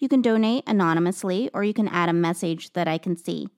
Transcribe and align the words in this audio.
You 0.00 0.08
can 0.08 0.22
donate 0.22 0.64
anonymously 0.66 1.50
or 1.54 1.62
you 1.62 1.74
can 1.74 1.86
add 1.86 2.08
a 2.08 2.14
message 2.14 2.72
that 2.72 2.88
I 2.88 2.98
can 2.98 3.16
see. 3.16 3.48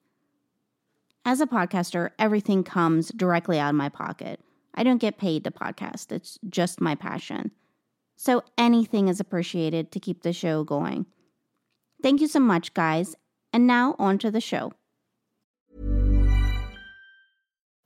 As 1.25 1.41
a 1.41 1.47
podcaster, 1.47 2.11
everything 2.19 2.65
comes 2.65 3.11
directly 3.11 3.61
out 3.61 3.71
of 3.71 3.77
my 3.77 3.89
pocket. 3.89 4.41
I 4.75 4.83
don't 4.83 4.99
get 4.99 5.19
paid 5.19 5.45
to 5.45 5.53
podcast, 5.53 6.11
it's 6.11 6.39
just 6.49 6.81
my 6.81 6.97
passion. 6.97 7.53
So 8.17 8.43
anything 8.59 9.09
is 9.09 9.21
appreciated 9.21 9.93
to 9.93 10.01
keep 10.01 10.23
the 10.23 10.33
show 10.33 10.65
going. 10.65 11.07
Thank 12.03 12.21
you 12.21 12.27
so 12.27 12.41
much, 12.41 12.75
guys. 12.75 13.15
And 13.53 13.67
now 13.67 13.95
on 13.99 14.19
to 14.19 14.31
the 14.31 14.41
show. 14.41 14.73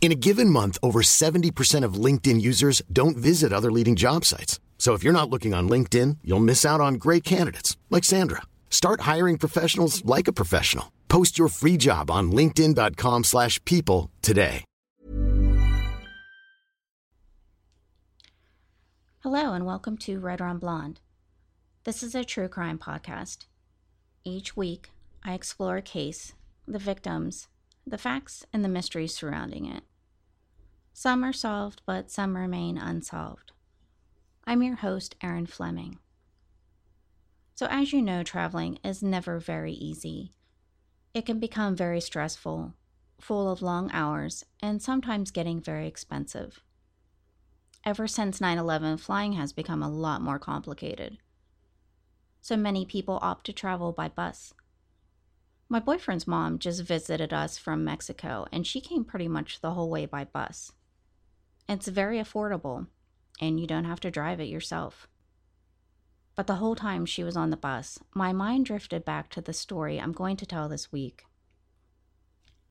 In 0.00 0.12
a 0.12 0.14
given 0.14 0.48
month, 0.48 0.78
over 0.82 1.02
70% 1.02 1.84
of 1.84 1.94
LinkedIn 1.94 2.40
users 2.40 2.80
don't 2.90 3.18
visit 3.18 3.52
other 3.52 3.70
leading 3.70 3.96
job 3.96 4.24
sites. 4.24 4.58
So 4.78 4.94
if 4.94 5.04
you're 5.04 5.12
not 5.12 5.28
looking 5.28 5.52
on 5.52 5.68
LinkedIn, 5.68 6.16
you'll 6.24 6.40
miss 6.40 6.64
out 6.64 6.80
on 6.80 6.94
great 6.94 7.22
candidates 7.22 7.76
like 7.90 8.02
Sandra. 8.02 8.40
Start 8.70 9.02
hiring 9.02 9.36
professionals 9.36 10.02
like 10.06 10.26
a 10.26 10.32
professional. 10.32 10.90
Post 11.08 11.38
your 11.38 11.48
free 11.48 11.76
job 11.76 12.10
on 12.10 12.32
linkedin.com/people 12.32 14.10
today. 14.22 14.64
Hello 19.22 19.52
and 19.52 19.66
welcome 19.66 19.98
to 19.98 20.18
Red 20.18 20.40
Rum 20.40 20.58
Blonde. 20.58 21.00
This 21.84 22.02
is 22.02 22.14
a 22.14 22.24
true 22.24 22.48
crime 22.48 22.78
podcast. 22.78 23.44
Each 24.24 24.56
week, 24.56 24.92
I 25.22 25.34
explore 25.34 25.76
a 25.76 25.82
case, 25.82 26.32
the 26.66 26.78
victims, 26.78 27.48
the 27.86 27.98
facts, 27.98 28.46
and 28.50 28.64
the 28.64 28.68
mysteries 28.68 29.14
surrounding 29.14 29.66
it. 29.66 29.82
Some 31.00 31.24
are 31.24 31.32
solved, 31.32 31.80
but 31.86 32.10
some 32.10 32.36
remain 32.36 32.76
unsolved. 32.76 33.52
I'm 34.44 34.62
your 34.62 34.76
host, 34.76 35.16
Erin 35.22 35.46
Fleming. 35.46 35.98
So, 37.54 37.66
as 37.70 37.94
you 37.94 38.02
know, 38.02 38.22
traveling 38.22 38.78
is 38.84 39.02
never 39.02 39.38
very 39.38 39.72
easy. 39.72 40.32
It 41.14 41.24
can 41.24 41.40
become 41.40 41.74
very 41.74 42.02
stressful, 42.02 42.74
full 43.18 43.50
of 43.50 43.62
long 43.62 43.90
hours, 43.94 44.44
and 44.60 44.82
sometimes 44.82 45.30
getting 45.30 45.58
very 45.58 45.86
expensive. 45.86 46.62
Ever 47.82 48.06
since 48.06 48.38
9 48.38 48.58
11, 48.58 48.98
flying 48.98 49.32
has 49.32 49.54
become 49.54 49.82
a 49.82 49.88
lot 49.88 50.20
more 50.20 50.38
complicated. 50.38 51.16
So 52.42 52.58
many 52.58 52.84
people 52.84 53.18
opt 53.22 53.46
to 53.46 53.54
travel 53.54 53.92
by 53.92 54.08
bus. 54.08 54.52
My 55.66 55.80
boyfriend's 55.80 56.26
mom 56.26 56.58
just 56.58 56.82
visited 56.82 57.32
us 57.32 57.56
from 57.56 57.84
Mexico, 57.84 58.46
and 58.52 58.66
she 58.66 58.82
came 58.82 59.06
pretty 59.06 59.28
much 59.28 59.62
the 59.62 59.70
whole 59.70 59.88
way 59.88 60.04
by 60.04 60.24
bus. 60.24 60.72
It's 61.68 61.88
very 61.88 62.18
affordable, 62.18 62.86
and 63.40 63.60
you 63.60 63.66
don't 63.66 63.84
have 63.84 64.00
to 64.00 64.10
drive 64.10 64.40
it 64.40 64.48
yourself. 64.48 65.08
But 66.34 66.46
the 66.46 66.56
whole 66.56 66.74
time 66.74 67.06
she 67.06 67.22
was 67.22 67.36
on 67.36 67.50
the 67.50 67.56
bus, 67.56 67.98
my 68.14 68.32
mind 68.32 68.66
drifted 68.66 69.04
back 69.04 69.30
to 69.30 69.40
the 69.40 69.52
story 69.52 70.00
I'm 70.00 70.12
going 70.12 70.36
to 70.38 70.46
tell 70.46 70.68
this 70.68 70.90
week. 70.90 71.24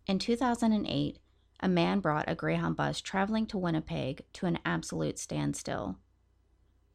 In 0.08 0.18
2008, 0.18 1.20
a 1.60 1.68
man 1.68 2.00
brought 2.00 2.28
a 2.28 2.36
Greyhound 2.36 2.76
bus 2.76 3.02
traveling 3.02 3.46
to 3.48 3.58
Winnipeg 3.58 4.24
to 4.34 4.46
an 4.46 4.60
absolute 4.66 5.20
standstill. 5.20 6.00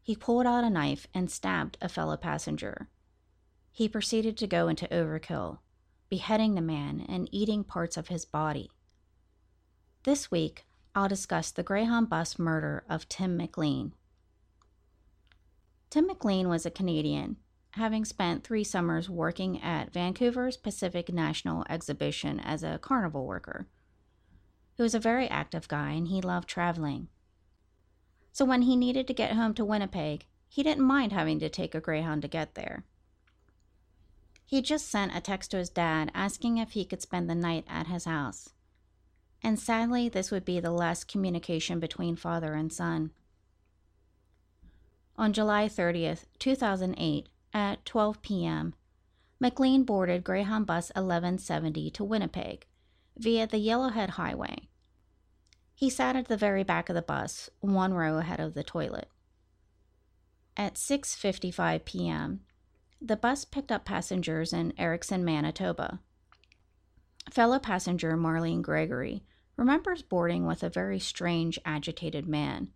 He 0.02 0.16
pulled 0.16 0.46
out 0.46 0.64
a 0.64 0.70
knife 0.70 1.06
and 1.14 1.30
stabbed 1.30 1.78
a 1.80 1.88
fellow 1.88 2.16
passenger. 2.16 2.88
He 3.70 3.88
proceeded 3.88 4.36
to 4.38 4.46
go 4.46 4.68
into 4.68 4.88
overkill, 4.88 5.58
beheading 6.08 6.54
the 6.54 6.60
man 6.60 7.04
and 7.08 7.28
eating 7.32 7.64
parts 7.64 7.96
of 7.96 8.08
his 8.08 8.24
body. 8.24 8.70
This 10.04 10.30
week, 10.30 10.66
I'll 10.96 11.08
discuss 11.08 11.50
the 11.50 11.64
Greyhound 11.64 12.08
bus 12.08 12.38
murder 12.38 12.84
of 12.88 13.08
Tim 13.08 13.36
McLean. 13.36 13.94
Tim 15.90 16.06
McLean 16.06 16.48
was 16.48 16.64
a 16.64 16.70
Canadian, 16.70 17.36
having 17.72 18.04
spent 18.04 18.44
three 18.44 18.62
summers 18.62 19.10
working 19.10 19.60
at 19.60 19.92
Vancouver's 19.92 20.56
Pacific 20.56 21.12
National 21.12 21.64
Exhibition 21.68 22.38
as 22.38 22.62
a 22.62 22.78
carnival 22.78 23.26
worker. 23.26 23.66
He 24.76 24.82
was 24.82 24.94
a 24.94 25.00
very 25.00 25.28
active 25.28 25.66
guy 25.66 25.90
and 25.90 26.06
he 26.08 26.20
loved 26.20 26.48
traveling. 26.48 27.08
So 28.32 28.44
when 28.44 28.62
he 28.62 28.76
needed 28.76 29.08
to 29.08 29.14
get 29.14 29.32
home 29.32 29.54
to 29.54 29.64
Winnipeg, 29.64 30.26
he 30.48 30.62
didn't 30.62 30.86
mind 30.86 31.12
having 31.12 31.40
to 31.40 31.48
take 31.48 31.74
a 31.74 31.80
Greyhound 31.80 32.22
to 32.22 32.28
get 32.28 32.54
there. 32.54 32.84
He 34.46 34.62
just 34.62 34.88
sent 34.88 35.16
a 35.16 35.20
text 35.20 35.50
to 35.50 35.56
his 35.56 35.70
dad 35.70 36.12
asking 36.14 36.58
if 36.58 36.72
he 36.72 36.84
could 36.84 37.02
spend 37.02 37.28
the 37.28 37.34
night 37.34 37.64
at 37.68 37.88
his 37.88 38.04
house 38.04 38.50
and 39.44 39.60
sadly, 39.60 40.08
this 40.08 40.30
would 40.30 40.44
be 40.44 40.58
the 40.58 40.70
last 40.70 41.06
communication 41.06 41.78
between 41.78 42.16
father 42.16 42.54
and 42.54 42.72
son. 42.72 43.10
On 45.16 45.34
July 45.34 45.68
30th, 45.68 46.24
2008, 46.38 47.28
at 47.52 47.84
12 47.84 48.22
p.m., 48.22 48.74
McLean 49.38 49.84
boarded 49.84 50.24
Greyhound 50.24 50.66
Bus 50.66 50.88
1170 50.94 51.90
to 51.90 52.02
Winnipeg 52.02 52.66
via 53.18 53.46
the 53.46 53.58
Yellowhead 53.58 54.10
Highway. 54.10 54.68
He 55.74 55.90
sat 55.90 56.16
at 56.16 56.28
the 56.28 56.38
very 56.38 56.62
back 56.64 56.88
of 56.88 56.94
the 56.94 57.02
bus, 57.02 57.50
one 57.60 57.92
row 57.92 58.16
ahead 58.16 58.40
of 58.40 58.54
the 58.54 58.64
toilet. 58.64 59.10
At 60.56 60.76
6:55 60.76 61.84
p.m., 61.84 62.40
the 62.98 63.16
bus 63.16 63.44
picked 63.44 63.70
up 63.70 63.84
passengers 63.84 64.54
in 64.54 64.72
Erickson, 64.78 65.22
Manitoba. 65.22 66.00
Fellow 67.30 67.58
passenger 67.58 68.16
Marlene 68.16 68.62
Gregory 68.62 69.22
remembers 69.56 70.02
boarding 70.02 70.46
with 70.46 70.62
a 70.62 70.68
very 70.68 70.98
strange, 70.98 71.58
agitated 71.64 72.26
man 72.26 72.70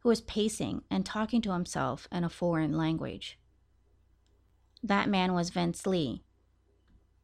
who 0.00 0.08
was 0.08 0.20
pacing 0.20 0.82
and 0.90 1.06
talking 1.06 1.40
to 1.40 1.52
himself 1.52 2.08
in 2.10 2.24
a 2.24 2.28
foreign 2.28 2.76
language. 2.76 3.38
That 4.82 5.08
man 5.08 5.32
was 5.32 5.50
Vince 5.50 5.86
Li. 5.86 6.24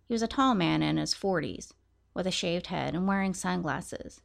He 0.06 0.14
was 0.14 0.22
a 0.22 0.28
tall 0.28 0.54
man 0.54 0.82
in 0.82 0.96
his 0.96 1.12
40s, 1.12 1.72
with 2.14 2.26
a 2.26 2.30
shaved 2.30 2.68
head 2.68 2.94
and 2.94 3.06
wearing 3.06 3.34
sunglasses. 3.34 4.20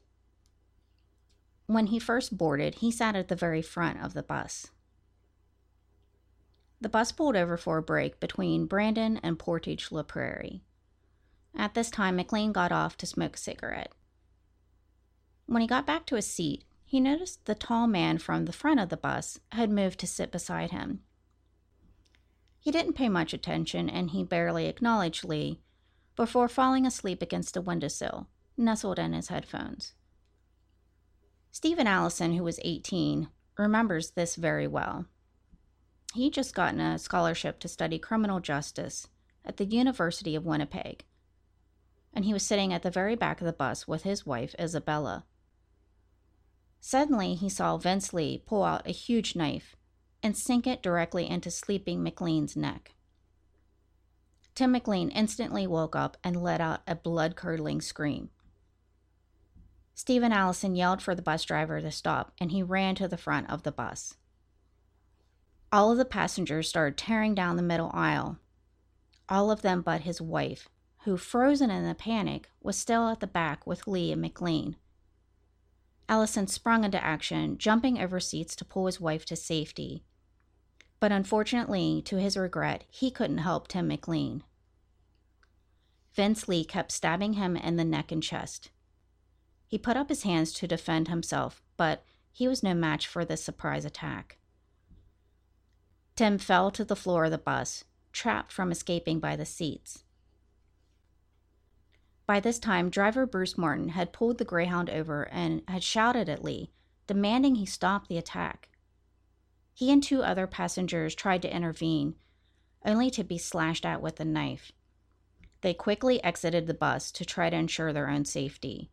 When 1.66 1.88
he 1.88 1.98
first 1.98 2.38
boarded, 2.38 2.76
he 2.76 2.92
sat 2.92 3.16
at 3.16 3.28
the 3.28 3.36
very 3.36 3.62
front 3.62 4.04
of 4.04 4.14
the 4.14 4.24
bus. 4.24 4.68
The 6.80 6.90
bus 6.90 7.12
pulled 7.12 7.36
over 7.36 7.58
for 7.58 7.78
a 7.78 7.84
break 7.84 8.20
between 8.20 8.68
Brandon 8.68 9.20
and 9.24 9.40
Portage 9.40 9.92
La 9.92 10.04
Prairie. 10.04 10.62
At 11.56 11.74
this 11.74 11.90
time, 11.90 12.18
McLean 12.18 12.52
got 12.52 12.72
off 12.72 12.98
to 12.98 13.06
smoke 13.06 13.36
a 13.36 13.40
cigarette. 13.40 13.94
When 15.54 15.62
he 15.62 15.68
got 15.68 15.86
back 15.86 16.08
to 16.08 16.16
his 16.16 16.26
seat, 16.26 16.64
he 16.84 17.00
noticed 17.00 17.46
the 17.46 17.54
tall 17.54 17.86
man 17.86 18.18
from 18.18 18.46
the 18.46 18.52
front 18.52 18.80
of 18.80 18.90
the 18.90 18.98
bus 18.98 19.40
had 19.52 19.70
moved 19.70 20.00
to 20.00 20.08
sit 20.08 20.32
beside 20.32 20.72
him. 20.72 21.04
He 22.60 22.72
didn't 22.72 22.96
pay 22.96 23.08
much 23.08 23.36
attention 23.36 23.88
and 23.88 24.10
he 24.10 24.24
barely 24.24 24.66
acknowledged 24.66 25.24
Li 25.24 25.62
before 26.16 26.48
falling 26.48 26.88
asleep 26.88 27.22
against 27.22 27.56
a 27.56 27.62
windowsill, 27.62 28.30
nestled 28.58 28.98
in 28.98 29.14
his 29.14 29.28
headphones. 29.28 29.94
Stephen 31.52 31.86
Allison, 31.86 32.34
who 32.34 32.44
was 32.44 32.60
18, 32.64 33.30
remembers 33.56 34.10
this 34.10 34.36
very 34.36 34.66
well. 34.66 35.06
He'd 36.16 36.34
just 36.34 36.56
gotten 36.56 36.80
a 36.80 36.98
scholarship 36.98 37.60
to 37.60 37.68
study 37.68 38.00
criminal 38.00 38.40
justice 38.40 39.08
at 39.46 39.58
the 39.58 39.66
University 39.66 40.36
of 40.36 40.48
Winnipeg, 40.48 41.06
and 42.12 42.26
he 42.26 42.34
was 42.34 42.42
sitting 42.42 42.74
at 42.74 42.82
the 42.82 42.90
very 42.90 43.16
back 43.16 43.40
of 43.40 43.46
the 43.46 43.54
bus 43.54 43.88
with 43.88 44.02
his 44.02 44.26
wife, 44.26 44.56
Isabella. 44.60 45.26
Suddenly, 46.86 47.36
he 47.36 47.48
saw 47.48 47.78
Vince 47.78 48.12
Li 48.12 48.44
pull 48.46 48.62
out 48.62 48.86
a 48.86 48.92
huge 48.92 49.38
knife 49.38 49.78
and 50.22 50.36
sink 50.36 50.68
it 50.68 50.84
directly 50.84 51.30
into 51.30 51.50
sleeping 51.50 52.04
McLean's 52.04 52.58
neck. 52.58 52.92
Tim 54.54 54.74
McLean 54.74 55.10
instantly 55.10 55.66
woke 55.66 55.96
up 55.96 56.18
and 56.26 56.44
let 56.44 56.60
out 56.60 56.82
a 56.86 56.94
blood 56.94 57.38
curdling 57.38 57.80
scream. 57.80 58.32
Stephen 59.96 60.34
Allison 60.34 60.76
yelled 60.76 61.02
for 61.02 61.16
the 61.16 61.22
bus 61.22 61.46
driver 61.46 61.80
to 61.80 61.90
stop, 61.90 62.34
and 62.38 62.52
he 62.52 62.62
ran 62.62 62.96
to 62.96 63.08
the 63.08 63.16
front 63.16 63.50
of 63.50 63.64
the 63.64 63.72
bus. 63.72 64.16
All 65.72 65.90
of 65.90 65.98
the 65.98 66.04
passengers 66.04 66.68
started 66.68 66.98
tearing 66.98 67.34
down 67.34 67.56
the 67.56 67.64
middle 67.64 67.92
aisle, 67.94 68.40
all 69.30 69.52
of 69.52 69.62
them 69.62 69.82
but 69.82 70.02
his 70.02 70.20
wife, 70.20 70.68
who, 71.06 71.16
frozen 71.16 71.72
in 71.72 71.86
a 71.86 71.96
panic, 71.96 72.50
was 72.62 72.78
still 72.78 73.08
at 73.08 73.22
the 73.22 73.26
back 73.26 73.66
with 73.66 73.88
Li 73.88 74.12
and 74.12 74.22
McLean. 74.22 74.76
Allison 76.14 76.46
sprung 76.46 76.84
into 76.84 77.04
action, 77.04 77.58
jumping 77.58 78.00
over 78.00 78.20
seats 78.20 78.56
to 78.56 78.64
pull 78.64 78.86
his 78.86 79.02
wife 79.02 79.26
to 79.26 79.36
safety. 79.36 80.04
But 81.00 81.12
unfortunately, 81.12 82.04
to 82.06 82.18
his 82.18 82.38
regret, 82.38 82.84
he 82.88 83.10
couldn't 83.10 83.40
help 83.40 83.68
Tim 83.68 83.88
McLean. 83.88 84.44
Vince 86.14 86.48
Lee 86.48 86.64
kept 86.66 86.92
stabbing 86.92 87.34
him 87.34 87.58
in 87.58 87.78
the 87.78 87.84
neck 87.84 88.12
and 88.12 88.22
chest. 88.22 88.70
He 89.66 89.80
put 89.80 89.98
up 89.98 90.10
his 90.10 90.22
hands 90.22 90.54
to 90.54 90.68
defend 90.68 91.08
himself, 91.08 91.64
but 91.78 92.06
he 92.32 92.48
was 92.48 92.62
no 92.62 92.76
match 92.76 93.08
for 93.08 93.26
this 93.26 93.44
surprise 93.44 93.84
attack. 93.84 94.38
Tim 96.16 96.38
fell 96.38 96.70
to 96.70 96.86
the 96.86 96.96
floor 96.96 97.26
of 97.26 97.32
the 97.32 97.40
bus, 97.40 97.86
trapped 98.12 98.52
from 98.52 98.72
escaping 98.72 99.20
by 99.20 99.36
the 99.36 99.48
seats. 99.48 100.04
By 102.26 102.40
this 102.40 102.58
time, 102.58 102.90
driver 102.90 103.26
Bruce 103.26 103.58
Martin 103.58 103.90
had 103.90 104.14
pulled 104.14 104.38
the 104.38 104.46
Greyhound 104.46 104.90
over 104.90 105.28
and 105.30 105.62
had 105.68 105.84
shouted 105.84 106.30
at 106.30 106.44
Li, 106.44 106.72
demanding 107.06 107.56
he 107.56 107.66
stop 107.66 108.08
the 108.08 108.18
attack. 108.18 108.70
He 109.74 109.92
and 109.92 110.02
two 110.02 110.24
other 110.24 110.48
passengers 110.48 111.16
tried 111.16 111.42
to 111.42 111.54
intervene, 111.54 112.16
only 112.86 113.10
to 113.12 113.24
be 113.24 113.38
slashed 113.38 113.86
at 113.86 114.02
with 114.02 114.20
a 114.20 114.26
knife. 114.26 114.72
They 115.62 115.74
quickly 115.74 116.24
exited 116.24 116.68
the 116.68 116.74
bus 116.74 117.12
to 117.14 117.26
try 117.26 117.50
to 117.50 117.58
ensure 117.58 117.92
their 117.92 118.10
own 118.10 118.26
safety. 118.26 118.92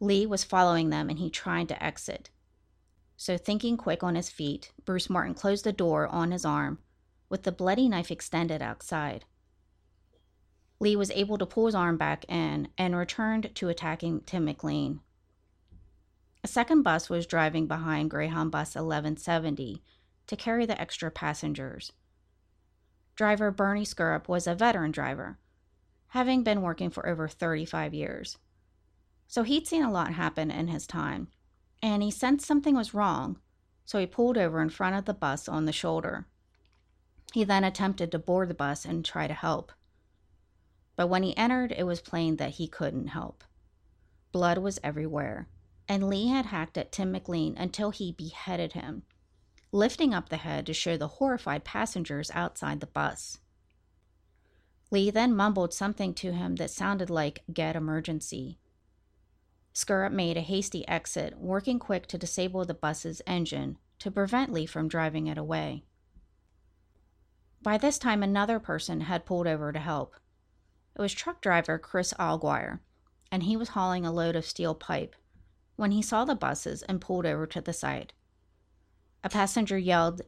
Li 0.00 0.26
was 0.26 0.44
following 0.44 0.90
them 0.90 1.08
and 1.08 1.18
he 1.18 1.30
tried 1.30 1.68
to 1.68 1.82
exit. 1.82 2.30
So, 3.16 3.38
thinking 3.38 3.78
quick 3.78 4.02
on 4.02 4.14
his 4.14 4.28
feet, 4.28 4.72
Bruce 4.84 5.08
Martin 5.08 5.34
closed 5.34 5.64
the 5.64 5.72
door 5.72 6.06
on 6.08 6.32
his 6.32 6.44
arm, 6.44 6.80
with 7.30 7.44
the 7.44 7.52
bloody 7.52 7.88
knife 7.88 8.10
extended 8.10 8.60
outside. 8.60 9.24
Li 10.78 10.94
was 10.94 11.10
able 11.12 11.38
to 11.38 11.46
pull 11.46 11.66
his 11.66 11.74
arm 11.74 11.96
back 11.96 12.24
in 12.28 12.68
and 12.76 12.94
returned 12.94 13.54
to 13.54 13.68
attacking 13.68 14.20
Tim 14.20 14.44
McLean. 14.44 15.00
A 16.44 16.48
second 16.48 16.82
bus 16.82 17.08
was 17.08 17.26
driving 17.26 17.66
behind 17.66 18.10
Greyhound 18.10 18.50
Bus 18.50 18.74
1170 18.74 19.82
to 20.26 20.36
carry 20.36 20.66
the 20.66 20.80
extra 20.80 21.10
passengers. 21.10 21.92
Driver 23.14 23.50
Bernie 23.50 23.84
Scurrup 23.84 24.28
was 24.28 24.46
a 24.46 24.54
veteran 24.54 24.90
driver, 24.90 25.38
having 26.08 26.42
been 26.42 26.62
working 26.62 26.90
for 26.90 27.08
over 27.08 27.26
35 27.26 27.94
years. 27.94 28.38
So 29.26 29.42
he'd 29.42 29.66
seen 29.66 29.82
a 29.82 29.90
lot 29.90 30.12
happen 30.12 30.50
in 30.50 30.68
his 30.68 30.86
time, 30.86 31.28
and 31.82 32.02
he 32.02 32.10
sensed 32.10 32.46
something 32.46 32.76
was 32.76 32.94
wrong, 32.94 33.38
so 33.84 33.98
he 33.98 34.06
pulled 34.06 34.36
over 34.36 34.60
in 34.60 34.68
front 34.68 34.96
of 34.96 35.04
the 35.04 35.14
bus 35.14 35.48
on 35.48 35.64
the 35.64 35.72
shoulder. 35.72 36.26
He 37.32 37.42
then 37.42 37.64
attempted 37.64 38.12
to 38.12 38.18
board 38.18 38.48
the 38.48 38.54
bus 38.54 38.84
and 38.84 39.04
try 39.04 39.26
to 39.26 39.34
help. 39.34 39.72
But 40.96 41.08
when 41.08 41.22
he 41.22 41.36
entered, 41.36 41.72
it 41.72 41.84
was 41.84 42.00
plain 42.00 42.36
that 42.36 42.52
he 42.52 42.66
couldn't 42.66 43.08
help. 43.08 43.44
Blood 44.32 44.58
was 44.58 44.80
everywhere, 44.82 45.48
and 45.88 46.08
Li 46.08 46.28
had 46.28 46.46
hacked 46.46 46.76
at 46.76 46.90
Tim 46.90 47.12
McLean 47.12 47.56
until 47.56 47.90
he 47.90 48.12
beheaded 48.12 48.72
him, 48.72 49.02
lifting 49.72 50.14
up 50.14 50.28
the 50.28 50.38
head 50.38 50.66
to 50.66 50.74
show 50.74 50.96
the 50.96 51.08
horrified 51.08 51.64
passengers 51.64 52.30
outside 52.34 52.80
the 52.80 52.86
bus. 52.86 53.38
Li 54.90 55.10
then 55.10 55.34
mumbled 55.34 55.74
something 55.74 56.14
to 56.14 56.32
him 56.32 56.56
that 56.56 56.70
sounded 56.70 57.10
like 57.10 57.42
get 57.52 57.76
emergency. 57.76 58.58
Scurrup 59.74 60.12
made 60.12 60.36
a 60.38 60.42
hasty 60.42 60.86
exit, 60.88 61.38
working 61.38 61.78
quick 61.78 62.06
to 62.06 62.16
disable 62.16 62.64
the 62.64 62.72
bus's 62.72 63.20
engine 63.26 63.76
to 63.98 64.10
prevent 64.10 64.52
Li 64.52 64.64
from 64.64 64.88
driving 64.88 65.26
it 65.26 65.36
away. 65.36 65.84
By 67.62 67.76
this 67.76 67.98
time, 67.98 68.22
another 68.22 68.58
person 68.58 69.02
had 69.02 69.26
pulled 69.26 69.46
over 69.46 69.72
to 69.72 69.78
help. 69.78 70.14
It 70.96 71.00
was 71.00 71.12
truck 71.12 71.40
driver 71.40 71.78
Chris 71.78 72.12
Alguire, 72.18 72.80
and 73.30 73.42
he 73.42 73.56
was 73.56 73.70
hauling 73.70 74.04
a 74.04 74.12
load 74.12 74.34
of 74.34 74.46
steel 74.46 74.74
pipe 74.74 75.14
when 75.76 75.90
he 75.90 76.00
saw 76.00 76.24
the 76.24 76.34
buses 76.34 76.82
and 76.82 77.00
pulled 77.00 77.26
over 77.26 77.46
to 77.46 77.60
the 77.60 77.72
side. 77.72 78.14
A 79.22 79.28
passenger 79.28 79.76
yelled 79.76 80.22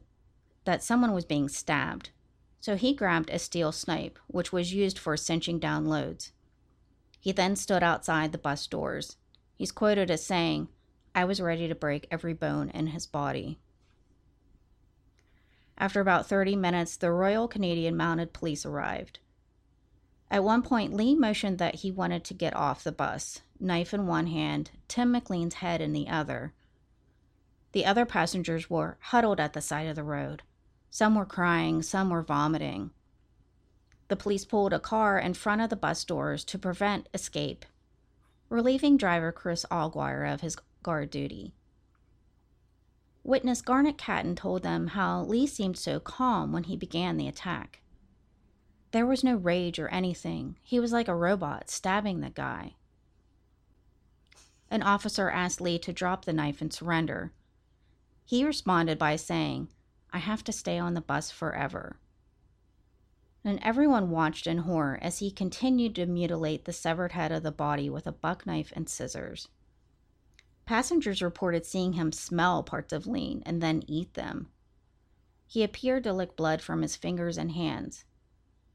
that 0.65 0.83
someone 0.83 1.13
was 1.13 1.25
being 1.25 1.49
stabbed, 1.49 2.11
so 2.59 2.75
he 2.75 2.93
grabbed 2.93 3.29
a 3.29 3.39
steel 3.39 3.71
snipe, 3.71 4.19
which 4.27 4.53
was 4.53 4.73
used 4.73 4.99
for 4.99 5.17
cinching 5.17 5.57
down 5.57 5.85
loads. 5.85 6.31
He 7.19 7.31
then 7.31 7.55
stood 7.55 7.81
outside 7.81 8.31
the 8.31 8.37
bus 8.37 8.67
doors 8.67 9.17
He's 9.59 9.73
quoted 9.73 10.09
as 10.09 10.25
saying, 10.25 10.69
I 11.13 11.25
was 11.25 11.41
ready 11.41 11.67
to 11.67 11.75
break 11.75 12.07
every 12.09 12.33
bone 12.33 12.69
in 12.69 12.87
his 12.87 13.05
body. 13.05 13.59
After 15.77 15.99
about 15.99 16.27
30 16.27 16.55
minutes, 16.55 16.95
the 16.95 17.11
Royal 17.11 17.49
Canadian 17.49 17.97
Mounted 17.97 18.31
Police 18.31 18.65
arrived. 18.65 19.19
At 20.31 20.43
one 20.43 20.61
point, 20.61 20.93
Li 20.93 21.15
motioned 21.15 21.57
that 21.57 21.75
he 21.75 21.91
wanted 21.91 22.23
to 22.25 22.33
get 22.33 22.55
off 22.55 22.83
the 22.83 22.91
bus, 22.91 23.41
knife 23.59 23.93
in 23.93 24.05
one 24.05 24.27
hand, 24.27 24.71
Tim 24.87 25.11
McLean's 25.11 25.55
head 25.55 25.81
in 25.81 25.93
the 25.93 26.07
other. 26.07 26.53
The 27.71 27.85
other 27.85 28.05
passengers 28.05 28.69
were 28.69 28.97
huddled 28.99 29.39
at 29.39 29.53
the 29.53 29.61
side 29.61 29.87
of 29.87 29.95
the 29.95 30.03
road. 30.03 30.43
Some 30.89 31.15
were 31.15 31.25
crying, 31.25 31.81
some 31.81 32.09
were 32.09 32.21
vomiting. 32.21 32.91
The 34.07 34.15
police 34.15 34.45
pulled 34.45 34.73
a 34.73 34.79
car 34.79 35.19
in 35.19 35.33
front 35.33 35.61
of 35.61 35.69
the 35.69 35.75
bus 35.75 36.03
doors 36.03 36.43
to 36.45 36.57
prevent 36.57 37.09
escape 37.13 37.65
relieving 38.49 38.97
driver 38.97 39.31
Chris 39.31 39.65
Alguire 39.71 40.31
of 40.31 40.41
his 40.41 40.57
guard 40.83 41.09
duty. 41.11 41.53
Witness 43.23 43.61
Garnet 43.61 43.97
Catton 43.97 44.35
told 44.35 44.63
them 44.63 44.87
how 44.87 45.21
Li 45.21 45.45
seemed 45.45 45.77
so 45.77 45.99
calm 45.99 46.51
when 46.51 46.63
he 46.63 46.75
began 46.75 47.17
the 47.17 47.27
attack. 47.27 47.81
There 48.91 49.05
was 49.05 49.23
no 49.23 49.35
rage 49.35 49.79
or 49.79 49.87
anything. 49.89 50.57
He 50.61 50.79
was 50.79 50.91
like 50.91 51.07
a 51.07 51.15
robot 51.15 51.69
stabbing 51.69 52.21
the 52.21 52.29
guy. 52.29 52.75
An 54.71 54.83
officer 54.83 55.29
asked 55.29 55.61
Li 55.61 55.79
to 55.79 55.93
drop 55.93 56.25
the 56.25 56.33
knife 56.33 56.61
and 56.61 56.73
surrender. 56.73 57.31
He 58.25 58.45
responded 58.45 58.97
by 58.97 59.15
saying, 59.15 59.69
I 60.11 60.19
have 60.19 60.43
to 60.45 60.51
stay 60.51 60.77
on 60.77 60.93
the 60.93 61.01
bus 61.01 61.31
forever 61.31 61.97
and 63.43 63.59
everyone 63.61 64.11
watched 64.11 64.47
in 64.47 64.59
horror 64.59 64.99
as 65.01 65.19
he 65.19 65.31
continued 65.31 65.95
to 65.95 66.05
mutilate 66.05 66.65
the 66.65 66.73
severed 66.73 67.13
head 67.13 67.31
of 67.31 67.43
the 67.43 67.51
body 67.51 67.89
with 67.89 68.05
a 68.05 68.11
buck 68.11 68.45
knife 68.45 68.73
and 68.75 68.89
scissors. 68.89 69.47
Passengers 70.65 71.21
reported 71.21 71.65
seeing 71.65 71.93
him 71.93 72.11
smell 72.11 72.63
parts 72.63 72.93
of 72.93 73.07
Lee 73.07 73.41
and 73.45 73.61
then 73.61 73.83
eat 73.87 74.13
them. 74.13 74.49
He 75.47 75.63
appeared 75.63 76.03
to 76.03 76.13
lick 76.13 76.35
blood 76.35 76.61
from 76.61 76.81
his 76.81 76.95
fingers 76.95 77.37
and 77.37 77.53
hands, 77.53 78.05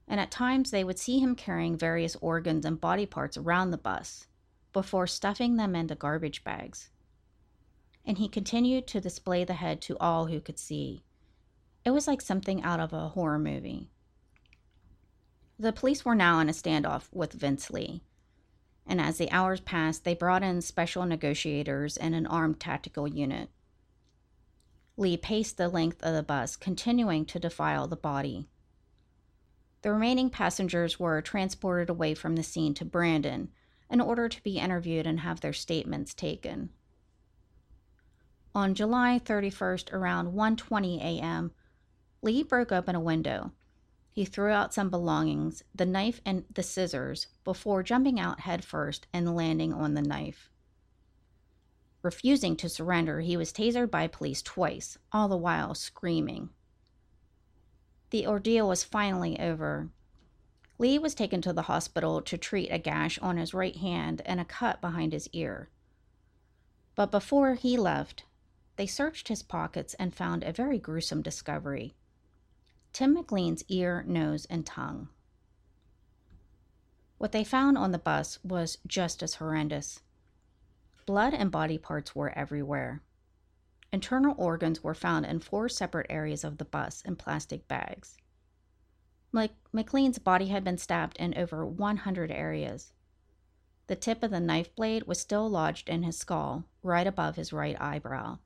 and 0.06 0.20
at 0.20 0.30
times 0.30 0.70
they 0.70 0.84
would 0.84 0.98
see 0.98 1.18
him 1.18 1.34
carrying 1.34 1.76
various 1.76 2.16
organs 2.16 2.64
and 2.64 2.80
body 2.80 3.06
parts 3.06 3.36
around 3.36 3.70
the 3.70 3.78
bus 3.78 4.26
before 4.72 5.06
stuffing 5.06 5.56
them 5.56 5.74
into 5.74 5.94
garbage 5.94 6.44
bags. 6.44 6.90
And 8.04 8.18
he 8.18 8.28
continued 8.28 8.86
to 8.88 9.00
display 9.00 9.44
the 9.44 9.54
head 9.54 9.80
to 9.82 9.96
all 9.98 10.26
who 10.26 10.40
could 10.40 10.58
see. 10.58 11.04
It 11.84 11.90
was 11.90 12.06
like 12.06 12.20
something 12.20 12.62
out 12.62 12.80
of 12.80 12.92
a 12.92 13.08
horror 13.10 13.38
movie. 13.38 13.88
The 15.58 15.72
police 15.72 16.04
were 16.04 16.14
now 16.14 16.40
in 16.40 16.48
a 16.48 16.52
standoff 16.52 17.08
with 17.12 17.32
Vince 17.32 17.70
Li. 17.70 18.02
And 18.86 19.00
as 19.00 19.16
the 19.16 19.30
hours 19.30 19.60
passed, 19.60 20.04
they 20.04 20.14
brought 20.14 20.42
in 20.42 20.60
special 20.60 21.06
negotiators 21.06 21.96
and 21.96 22.14
an 22.14 22.26
armed 22.26 22.60
tactical 22.60 23.08
unit. 23.08 23.48
Li 24.96 25.16
paced 25.16 25.56
the 25.56 25.68
length 25.68 26.02
of 26.02 26.14
the 26.14 26.22
bus, 26.22 26.56
continuing 26.56 27.24
to 27.26 27.38
defile 27.38 27.86
the 27.86 27.96
body. 27.96 28.48
The 29.84 29.92
remaining 29.92 30.30
passengers 30.30 30.98
were 30.98 31.20
transported 31.20 31.90
away 31.90 32.14
from 32.14 32.36
the 32.36 32.42
scene 32.42 32.72
to 32.74 32.86
Brandon 32.86 33.50
in 33.90 34.00
order 34.00 34.30
to 34.30 34.42
be 34.42 34.58
interviewed 34.58 35.06
and 35.06 35.20
have 35.20 35.42
their 35.42 35.52
statements 35.52 36.14
taken. 36.14 36.70
On 38.54 38.74
July 38.74 39.20
31st 39.22 39.92
around 39.92 40.32
1:20 40.32 41.00
a.m., 41.00 41.52
Li 42.22 42.42
broke 42.42 42.72
open 42.72 42.94
a 42.94 43.00
window 43.00 43.52
he 44.10 44.24
threw 44.24 44.50
out 44.50 44.72
some 44.72 44.88
belongings, 44.88 45.64
the 45.74 45.84
knife 45.84 46.20
and 46.24 46.44
the 46.48 46.62
scissors, 46.62 47.26
before 47.42 47.82
jumping 47.82 48.18
out 48.18 48.40
headfirst 48.40 49.08
and 49.12 49.36
landing 49.36 49.74
on 49.74 49.92
the 49.92 50.00
knife. 50.00 50.50
Refusing 52.00 52.56
to 52.56 52.68
surrender, 52.70 53.20
he 53.20 53.36
was 53.36 53.52
tasered 53.52 53.90
by 53.90 54.06
police 54.06 54.40
twice, 54.40 54.96
all 55.12 55.28
the 55.28 55.36
while 55.36 55.74
screaming. 55.74 56.48
The 58.14 58.28
ordeal 58.28 58.68
was 58.68 58.84
finally 58.84 59.40
over. 59.40 59.88
Li 60.78 61.00
was 61.00 61.16
taken 61.16 61.42
to 61.42 61.52
the 61.52 61.62
hospital 61.62 62.22
to 62.22 62.38
treat 62.38 62.68
a 62.68 62.78
gash 62.78 63.18
on 63.18 63.38
his 63.38 63.52
right 63.52 63.74
hand 63.74 64.22
and 64.24 64.38
a 64.38 64.44
cut 64.44 64.80
behind 64.80 65.12
his 65.12 65.28
ear. 65.32 65.68
But 66.94 67.10
before 67.10 67.54
he 67.54 67.76
left, 67.76 68.22
they 68.76 68.86
searched 68.86 69.26
his 69.26 69.42
pockets 69.42 69.94
and 69.94 70.14
found 70.14 70.44
a 70.44 70.52
very 70.52 70.78
gruesome 70.78 71.22
discovery 71.22 71.96
Tim 72.92 73.14
McLean's 73.14 73.64
ear, 73.66 74.04
nose, 74.06 74.44
and 74.44 74.64
tongue. 74.64 75.08
What 77.18 77.32
they 77.32 77.42
found 77.42 77.76
on 77.76 77.90
the 77.90 77.98
bus 77.98 78.38
was 78.44 78.78
just 78.86 79.24
as 79.24 79.34
horrendous. 79.34 80.02
Blood 81.04 81.34
and 81.34 81.50
body 81.50 81.78
parts 81.78 82.14
were 82.14 82.30
everywhere. 82.38 83.02
Internal 83.94 84.34
organs 84.38 84.82
were 84.82 84.92
found 84.92 85.24
in 85.24 85.38
four 85.38 85.68
separate 85.68 86.08
areas 86.10 86.42
of 86.42 86.58
the 86.58 86.64
bus 86.64 87.00
in 87.02 87.14
plastic 87.14 87.68
bags. 87.68 88.16
McLean's 89.72 90.18
body 90.18 90.48
had 90.48 90.64
been 90.64 90.78
stabbed 90.78 91.16
in 91.16 91.32
over 91.38 91.64
100 91.64 92.32
areas. 92.32 92.92
The 93.86 93.94
tip 93.94 94.24
of 94.24 94.32
the 94.32 94.40
knife 94.40 94.74
blade 94.74 95.04
was 95.06 95.20
still 95.20 95.48
lodged 95.48 95.88
in 95.88 96.02
his 96.02 96.18
skull, 96.18 96.64
right 96.82 97.06
above 97.06 97.36
his 97.36 97.52
right 97.52 97.80
eyebrow. 97.80 98.38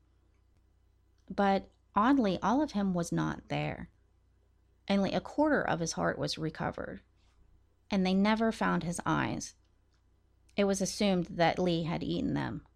But 1.34 1.70
oddly, 1.96 2.38
all 2.42 2.60
of 2.60 2.72
him 2.72 2.92
was 2.92 3.10
not 3.10 3.48
there. 3.48 3.88
Only 4.86 5.14
a 5.14 5.20
quarter 5.20 5.62
of 5.62 5.80
his 5.80 5.92
heart 5.92 6.18
was 6.18 6.36
recovered. 6.36 7.00
And 7.90 8.04
they 8.04 8.12
never 8.12 8.52
found 8.52 8.82
his 8.82 9.00
eyes. 9.06 9.54
It 10.58 10.64
was 10.64 10.82
assumed 10.82 11.28
that 11.30 11.58
Li 11.58 11.84
had 11.84 12.02
eaten 12.02 12.34
them. 12.34 12.66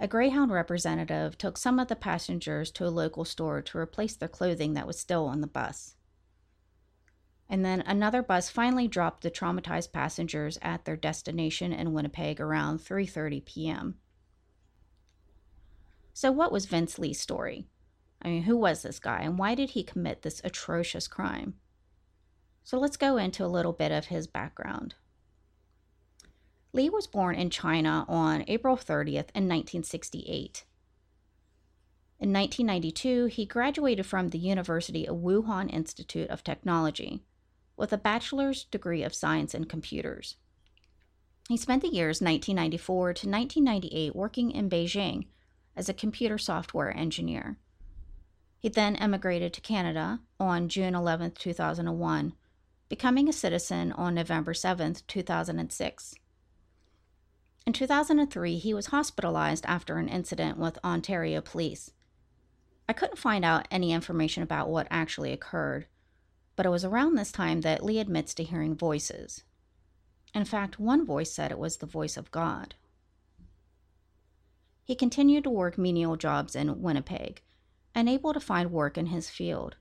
A 0.00 0.06
Greyhound 0.06 0.52
representative 0.52 1.36
took 1.36 1.56
some 1.58 1.80
of 1.80 1.88
the 1.88 1.96
passengers 1.96 2.70
to 2.72 2.86
a 2.86 2.88
local 2.88 3.24
store 3.24 3.60
to 3.62 3.78
replace 3.78 4.14
their 4.14 4.28
clothing 4.28 4.74
that 4.74 4.86
was 4.86 4.98
still 4.98 5.26
on 5.26 5.40
the 5.40 5.48
bus. 5.48 5.96
And 7.48 7.64
then 7.64 7.80
another 7.80 8.22
bus 8.22 8.48
finally 8.48 8.86
dropped 8.86 9.22
the 9.22 9.30
traumatized 9.30 9.92
passengers 9.92 10.58
at 10.62 10.84
their 10.84 10.96
destination 10.96 11.72
in 11.72 11.92
Winnipeg 11.92 12.40
around 12.40 12.78
3:30 12.78 13.44
p.m. 13.44 13.98
So 16.12 16.30
what 16.30 16.52
was 16.52 16.66
Vince 16.66 16.98
Li's 16.98 17.18
story? 17.18 17.66
I 18.20 18.28
mean, 18.28 18.42
who 18.42 18.56
was 18.56 18.82
this 18.82 18.98
guy 19.00 19.20
and 19.22 19.38
why 19.38 19.54
did 19.54 19.70
he 19.70 19.82
commit 19.82 20.22
this 20.22 20.40
atrocious 20.44 21.08
crime? 21.08 21.54
So 22.62 22.78
let's 22.78 22.96
go 22.96 23.16
into 23.16 23.44
a 23.44 23.46
little 23.46 23.72
bit 23.72 23.92
of 23.92 24.06
his 24.06 24.26
background. 24.26 24.94
Li 26.72 26.90
was 26.90 27.06
born 27.06 27.34
in 27.34 27.50
China 27.50 28.04
on 28.08 28.44
April 28.46 28.76
30th 28.76 29.30
in 29.34 29.48
1968. 29.48 30.64
In 32.20 32.32
1992, 32.32 33.26
he 33.26 33.46
graduated 33.46 34.04
from 34.04 34.28
the 34.28 34.38
University 34.38 35.06
of 35.06 35.16
Wuhan 35.16 35.72
Institute 35.72 36.28
of 36.28 36.44
Technology 36.44 37.22
with 37.76 37.92
a 37.92 37.98
bachelor's 37.98 38.64
degree 38.64 39.02
of 39.02 39.14
science 39.14 39.54
in 39.54 39.64
computers. 39.64 40.36
He 41.48 41.56
spent 41.56 41.80
the 41.80 41.88
years 41.88 42.20
1994 42.20 43.14
to 43.14 43.28
1998 43.28 44.14
working 44.14 44.50
in 44.50 44.68
Beijing 44.68 45.28
as 45.74 45.88
a 45.88 45.94
computer 45.94 46.36
software 46.36 46.94
engineer. 46.94 47.56
He 48.58 48.68
then 48.68 48.96
emigrated 48.96 49.54
to 49.54 49.60
Canada 49.60 50.20
on 50.38 50.68
June 50.68 50.94
11, 50.94 51.30
2001, 51.30 52.34
becoming 52.88 53.28
a 53.28 53.32
citizen 53.32 53.92
on 53.92 54.14
November 54.14 54.52
7, 54.52 54.96
2006. 55.06 56.14
In 57.68 57.74
2003, 57.74 58.56
he 58.56 58.72
was 58.72 58.86
hospitalized 58.86 59.66
after 59.66 59.98
an 59.98 60.08
incident 60.08 60.56
with 60.56 60.78
Ontario 60.82 61.42
police. 61.42 61.90
I 62.88 62.94
couldn't 62.94 63.18
find 63.18 63.44
out 63.44 63.68
any 63.70 63.92
information 63.92 64.42
about 64.42 64.70
what 64.70 64.86
actually 64.90 65.34
occurred, 65.34 65.84
but 66.56 66.64
it 66.64 66.70
was 66.70 66.82
around 66.82 67.16
this 67.16 67.30
time 67.30 67.60
that 67.60 67.84
Li 67.84 67.98
admits 67.98 68.32
to 68.32 68.42
hearing 68.42 68.74
voices. 68.74 69.44
In 70.32 70.46
fact, 70.46 70.80
one 70.80 71.04
voice 71.04 71.30
said 71.30 71.52
it 71.52 71.58
was 71.58 71.76
the 71.76 71.84
voice 71.84 72.16
of 72.16 72.30
God. 72.30 72.74
He 74.82 74.94
continued 74.94 75.44
to 75.44 75.50
work 75.50 75.76
menial 75.76 76.16
jobs 76.16 76.56
in 76.56 76.80
Winnipeg, 76.80 77.42
unable 77.94 78.32
to 78.32 78.40
find 78.40 78.72
work 78.72 78.96
in 78.96 79.08
his 79.08 79.28
field. 79.28 79.76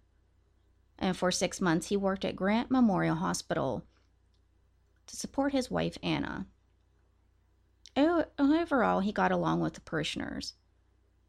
And 1.00 1.16
for 1.16 1.32
six 1.32 1.62
months, 1.62 1.88
he 1.88 1.96
worked 1.96 2.26
at 2.26 2.36
Grant 2.36 2.70
Memorial 2.70 3.16
Hospital 3.16 3.86
to 5.06 5.16
support 5.16 5.54
his 5.54 5.72
wife, 5.72 5.98
Anna. 6.04 6.48
Overall, 7.98 9.00
he 9.00 9.12
got 9.12 9.32
along 9.32 9.60
with 9.60 9.74
the 9.74 9.82
parishioners, 9.82 10.54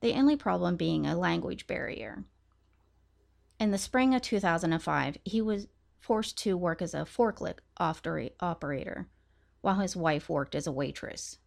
the 0.01 0.13
only 0.13 0.37
problem 0.37 0.77
being 0.77 1.07
a 1.07 1.17
language 1.17 1.67
barrier. 1.67 2.25
In 3.59 3.71
the 3.71 3.79
spring 3.79 4.15
of 4.15 4.21
2005, 4.21 5.17
he 5.25 5.41
was 5.41 5.69
forced 5.99 6.37
to 6.39 6.59
work 6.59 6.83
as 6.83 6.93
a 6.93 7.07
forklift 7.07 7.61
operator 7.79 9.09
while 9.63 9.77
his 9.77 9.97
wife 9.97 10.29
worked 10.29 10.55
as 10.55 10.67
a 10.67 10.73
waitress. 10.73 11.39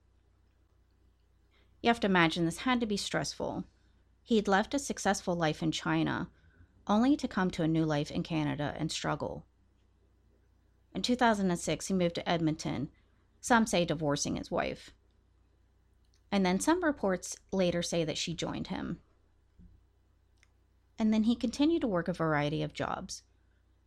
You 1.81 1.89
have 1.89 1.99
to 1.99 2.07
imagine 2.07 2.45
this 2.45 2.59
had 2.59 2.79
to 2.79 2.85
be 2.85 2.97
stressful. 2.97 3.65
He'd 4.23 4.47
left 4.47 4.73
a 4.73 4.79
successful 4.79 5.35
life 5.35 5.61
in 5.61 5.71
China 5.71 6.29
only 6.87 7.15
to 7.17 7.27
come 7.27 7.51
to 7.51 7.63
a 7.63 7.67
new 7.67 7.85
life 7.85 8.09
in 8.09 8.23
Canada 8.23 8.73
and 8.77 8.91
struggle. 8.91 9.45
In 10.95 11.01
2006, 11.03 11.87
he 11.87 11.93
moved 11.93 12.15
to 12.15 12.27
Edmonton, 12.27 12.89
some 13.39 13.67
say 13.67 13.85
divorcing 13.85 14.35
his 14.35 14.49
wife. 14.49 14.91
And 16.31 16.45
then 16.45 16.59
some 16.59 16.83
reports 16.83 17.35
later 17.51 17.81
say 17.83 18.03
that 18.05 18.17
she 18.17 18.33
joined 18.33 18.67
him 18.67 18.99
and 21.01 21.11
then 21.11 21.23
he 21.23 21.35
continued 21.35 21.81
to 21.81 21.87
work 21.87 22.07
a 22.07 22.13
variety 22.13 22.61
of 22.61 22.75
jobs, 22.75 23.23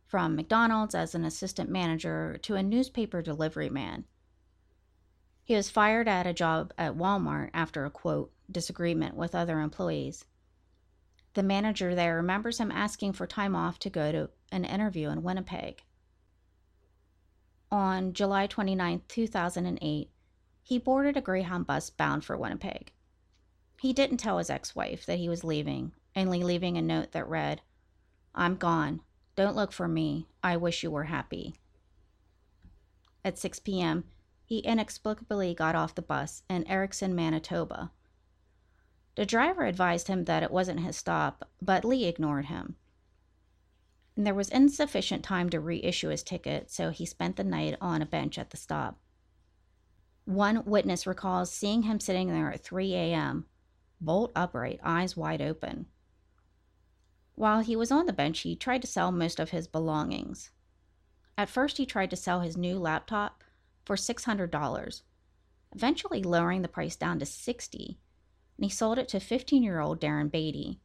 from 0.05 0.35
McDonald's 0.35 0.93
as 0.93 1.15
an 1.15 1.23
assistant 1.23 1.69
manager 1.69 2.37
to 2.41 2.55
a 2.55 2.61
newspaper 2.61 3.21
delivery 3.21 3.69
man. 3.69 4.03
He 5.45 5.55
was 5.55 5.69
fired 5.69 6.09
at 6.09 6.27
a 6.27 6.33
job 6.33 6.73
at 6.77 6.97
Walmart 6.97 7.51
after 7.53 7.85
a 7.85 7.89
quote 7.89 8.33
disagreement 8.51 9.15
with 9.15 9.33
other 9.33 9.61
employees. 9.61 10.25
The 11.35 11.43
manager 11.43 11.95
there 11.95 12.17
remembers 12.17 12.57
him 12.57 12.69
asking 12.69 13.13
for 13.13 13.25
time 13.25 13.55
off 13.55 13.79
to 13.79 13.89
go 13.89 14.11
to 14.11 14.29
an 14.51 14.65
interview 14.65 15.07
in 15.07 15.23
Winnipeg. 15.23 15.83
On 17.71 18.11
July 18.11 18.45
29, 18.45 19.03
2008, 19.07 20.09
he 20.65 20.79
boarded 20.79 21.15
a 21.15 21.21
Greyhound 21.21 21.65
bus 21.65 21.89
bound 21.89 22.25
for 22.25 22.35
Winnipeg. 22.35 22.91
He 23.79 23.93
didn't 23.93 24.17
tell 24.17 24.39
his 24.39 24.49
ex 24.49 24.75
wife 24.75 25.05
that 25.05 25.19
he 25.19 25.29
was 25.29 25.45
leaving 25.45 25.93
only 26.15 26.43
leaving 26.43 26.77
a 26.77 26.81
note 26.81 27.11
that 27.11 27.27
read, 27.27 27.61
I'm 28.33 28.55
gone. 28.55 29.01
Don't 29.35 29.55
look 29.55 29.71
for 29.71 29.87
me. 29.87 30.27
I 30.41 30.57
wish 30.57 30.81
you 30.81 30.91
were 30.91 31.05
happy. 31.05 31.55
At 33.23 33.37
6 33.37 33.59
p.m., 33.59 34.05
he 34.45 34.59
inexplicably 34.59 35.53
got 35.53 35.75
off 35.75 35.95
the 35.95 36.01
bus 36.01 36.43
in 36.49 36.67
Erickson, 36.67 37.15
Manitoba. 37.15 37.91
The 39.15 39.25
driver 39.25 39.65
advised 39.65 40.07
him 40.07 40.25
that 40.25 40.43
it 40.43 40.51
wasn't 40.51 40.81
his 40.81 40.95
stop, 40.95 41.49
but 41.61 41.83
Li 41.83 42.05
ignored 42.05 42.45
him. 42.45 42.75
And 44.15 44.25
there 44.25 44.35
was 44.35 44.49
insufficient 44.49 45.23
time 45.23 45.49
to 45.49 45.59
reissue 45.59 46.09
his 46.09 46.23
ticket, 46.23 46.69
so 46.71 46.91
he 46.91 47.05
spent 47.05 47.35
the 47.35 47.43
night 47.43 47.75
on 47.81 48.01
a 48.01 48.05
bench 48.05 48.37
at 48.37 48.51
the 48.51 48.57
stop. 48.57 48.99
One 50.25 50.65
witness 50.65 51.07
recalls 51.07 51.51
seeing 51.51 51.83
him 51.83 51.99
sitting 51.99 52.27
there 52.27 52.51
at 52.51 52.63
3 52.63 52.93
a.m., 52.93 53.45
bolt 54.01 54.31
upright, 54.35 54.79
eyes 54.83 55.15
wide 55.15 55.41
open. 55.41 55.85
While 57.35 57.61
he 57.61 57.75
was 57.75 57.91
on 57.91 58.05
the 58.05 58.13
bench, 58.13 58.39
he 58.39 58.55
tried 58.55 58.81
to 58.81 58.87
sell 58.87 59.11
most 59.11 59.39
of 59.39 59.51
his 59.51 59.67
belongings. 59.67 60.51
At 61.37 61.49
first, 61.49 61.77
he 61.77 61.85
tried 61.85 62.09
to 62.09 62.15
sell 62.15 62.41
his 62.41 62.57
new 62.57 62.79
laptop 62.79 63.43
for 63.85 63.95
$600, 63.95 65.01
eventually 65.73 66.23
lowering 66.23 66.61
the 66.61 66.67
price 66.67 66.95
down 66.95 67.19
to 67.19 67.25
60 67.25 67.99
and 68.57 68.65
he 68.65 68.69
sold 68.69 68.97
it 68.97 69.07
to 69.09 69.19
15 69.19 69.63
year 69.63 69.79
old 69.79 69.99
Darren 69.99 70.31
Beatty. 70.31 70.79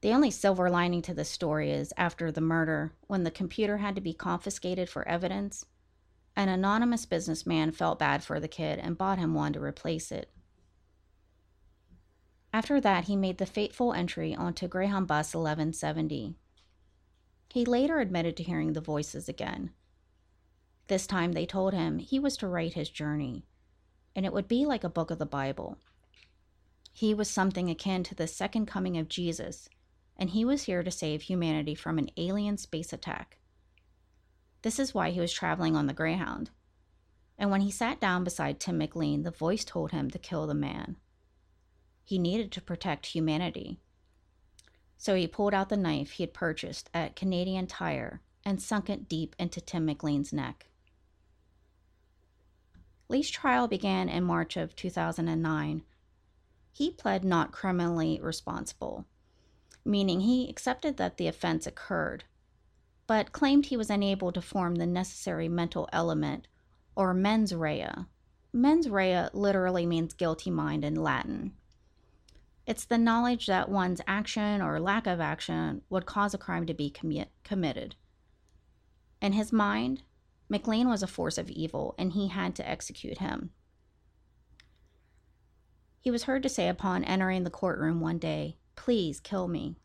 The 0.00 0.12
only 0.12 0.30
silver 0.30 0.68
lining 0.68 1.02
to 1.02 1.14
this 1.14 1.30
story 1.30 1.70
is 1.70 1.92
after 1.96 2.30
the 2.30 2.40
murder, 2.40 2.92
when 3.06 3.24
the 3.24 3.30
computer 3.30 3.78
had 3.78 3.94
to 3.94 4.00
be 4.00 4.12
confiscated 4.12 4.88
for 4.88 5.06
evidence, 5.08 5.64
an 6.36 6.48
anonymous 6.50 7.06
businessman 7.06 7.72
felt 7.72 7.98
bad 7.98 8.22
for 8.22 8.38
the 8.38 8.46
kid 8.46 8.78
and 8.78 8.98
bought 8.98 9.18
him 9.18 9.34
one 9.34 9.54
to 9.54 9.60
replace 9.60 10.12
it. 10.12 10.30
After 12.52 12.80
that, 12.80 13.04
he 13.04 13.16
made 13.16 13.38
the 13.38 13.46
fateful 13.46 13.92
entry 13.92 14.34
onto 14.34 14.68
Greyhound 14.68 15.06
Bus 15.06 15.34
1170. 15.34 16.34
He 17.48 17.64
later 17.64 18.00
admitted 18.00 18.36
to 18.36 18.42
hearing 18.42 18.72
the 18.74 18.80
voices 18.80 19.28
again. 19.28 19.70
This 20.88 21.06
time 21.06 21.32
they 21.32 21.46
told 21.46 21.74
him 21.74 21.98
he 21.98 22.18
was 22.18 22.36
to 22.38 22.48
write 22.48 22.74
his 22.74 22.90
journey, 22.90 23.44
and 24.14 24.24
it 24.24 24.32
would 24.32 24.46
be 24.46 24.64
like 24.64 24.84
a 24.84 24.88
book 24.88 25.10
of 25.10 25.18
the 25.18 25.26
Bible. 25.26 25.78
He 26.92 27.12
was 27.12 27.28
something 27.28 27.68
akin 27.68 28.04
to 28.04 28.14
the 28.14 28.26
second 28.26 28.66
coming 28.66 28.96
of 28.96 29.08
Jesus, 29.08 29.68
and 30.16 30.30
he 30.30 30.44
was 30.44 30.62
here 30.64 30.82
to 30.82 30.90
save 30.90 31.22
humanity 31.22 31.74
from 31.74 31.98
an 31.98 32.10
alien 32.16 32.56
space 32.56 32.92
attack. 32.92 33.38
This 34.66 34.80
is 34.80 34.92
why 34.92 35.10
he 35.10 35.20
was 35.20 35.32
traveling 35.32 35.76
on 35.76 35.86
the 35.86 35.92
Greyhound. 35.92 36.50
And 37.38 37.52
when 37.52 37.60
he 37.60 37.70
sat 37.70 38.00
down 38.00 38.24
beside 38.24 38.58
Tim 38.58 38.78
McLean, 38.78 39.22
the 39.22 39.30
voice 39.30 39.64
told 39.64 39.92
him 39.92 40.10
to 40.10 40.18
kill 40.18 40.48
the 40.48 40.54
man. 40.54 40.96
He 42.02 42.18
needed 42.18 42.50
to 42.50 42.60
protect 42.60 43.06
humanity. 43.06 43.78
So 44.98 45.14
he 45.14 45.28
pulled 45.28 45.54
out 45.54 45.68
the 45.68 45.76
knife 45.76 46.10
he 46.10 46.24
had 46.24 46.34
purchased 46.34 46.90
at 46.92 47.14
Canadian 47.14 47.68
Tire 47.68 48.22
and 48.44 48.60
sunk 48.60 48.90
it 48.90 49.08
deep 49.08 49.36
into 49.38 49.60
Tim 49.60 49.86
McLean's 49.86 50.32
neck. 50.32 50.66
Li's 53.08 53.30
trial 53.30 53.68
began 53.68 54.08
in 54.08 54.24
March 54.24 54.56
of 54.56 54.74
2009 54.74 55.84
He 56.72 56.90
pled 56.90 57.22
not 57.22 57.52
criminally 57.52 58.18
responsible, 58.20 59.06
meaning 59.84 60.22
he 60.22 60.50
accepted 60.50 60.96
that 60.96 61.18
the 61.18 61.28
offense 61.28 61.68
occurred, 61.68 62.24
but 63.06 63.32
claimed 63.32 63.66
he 63.66 63.76
was 63.76 63.90
unable 63.90 64.32
to 64.32 64.40
form 64.40 64.76
the 64.76 64.86
necessary 64.86 65.48
mental 65.48 65.88
element 65.92 66.46
or 66.94 67.14
mens 67.14 67.54
rea. 67.54 67.90
Mens 68.52 68.88
rea 68.88 69.28
literally 69.32 69.86
means 69.86 70.14
guilty 70.14 70.50
mind 70.50 70.84
in 70.84 70.94
Latin. 70.94 71.52
It's 72.66 72.84
the 72.84 72.98
knowledge 72.98 73.46
that 73.46 73.68
one's 73.68 74.00
action 74.08 74.60
or 74.60 74.80
lack 74.80 75.06
of 75.06 75.20
action 75.20 75.82
would 75.88 76.06
cause 76.06 76.34
a 76.34 76.38
crime 76.38 76.66
to 76.66 76.74
be 76.74 76.90
commi- 76.90 77.28
committed. 77.44 77.94
In 79.22 79.32
his 79.32 79.52
mind, 79.52 80.02
McLean 80.48 80.88
was 80.88 81.02
a 81.02 81.06
force 81.06 81.38
of 81.38 81.50
evil 81.50 81.94
and 81.98 82.12
he 82.12 82.28
had 82.28 82.56
to 82.56 82.68
execute 82.68 83.18
him. 83.18 83.50
He 86.00 86.10
was 86.10 86.24
heard 86.24 86.42
to 86.44 86.48
say 86.48 86.68
upon 86.68 87.04
entering 87.04 87.44
the 87.44 87.50
courtroom 87.50 88.00
one 88.00 88.18
day, 88.18 88.58
Please 88.76 89.20
kill 89.20 89.48
me. 89.48 89.76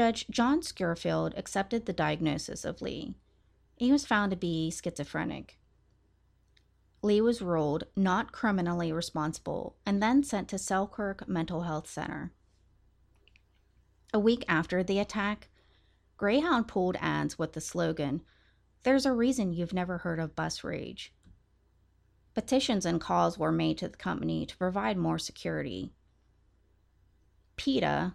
Judge 0.00 0.26
John 0.30 0.62
Scurfield 0.62 1.36
accepted 1.36 1.84
the 1.84 1.92
diagnosis 1.92 2.64
of 2.64 2.80
Li. 2.80 3.16
He 3.76 3.92
was 3.92 4.06
found 4.06 4.30
to 4.30 4.36
be 4.38 4.70
schizophrenic. 4.70 5.58
Li 7.02 7.20
was 7.20 7.42
ruled 7.42 7.84
not 7.94 8.32
criminally 8.32 8.92
responsible 8.92 9.76
and 9.84 10.02
then 10.02 10.22
sent 10.22 10.48
to 10.48 10.58
Selkirk 10.58 11.28
Mental 11.28 11.64
Health 11.64 11.86
Center. 11.86 12.32
A 14.14 14.18
week 14.18 14.42
after 14.48 14.82
the 14.82 14.98
attack, 14.98 15.50
Greyhound 16.16 16.66
pulled 16.66 16.96
ads 16.98 17.38
with 17.38 17.52
the 17.52 17.60
slogan, 17.60 18.22
There's 18.84 19.04
a 19.04 19.12
reason 19.12 19.52
you've 19.52 19.74
never 19.74 19.98
heard 19.98 20.18
of 20.18 20.34
bus 20.34 20.64
rage. 20.64 21.12
Petitions 22.32 22.86
and 22.86 23.02
calls 23.02 23.36
were 23.36 23.52
made 23.52 23.76
to 23.76 23.88
the 23.88 23.98
company 23.98 24.46
to 24.46 24.56
provide 24.56 24.96
more 24.96 25.18
security. 25.18 25.92
PETA 27.56 28.14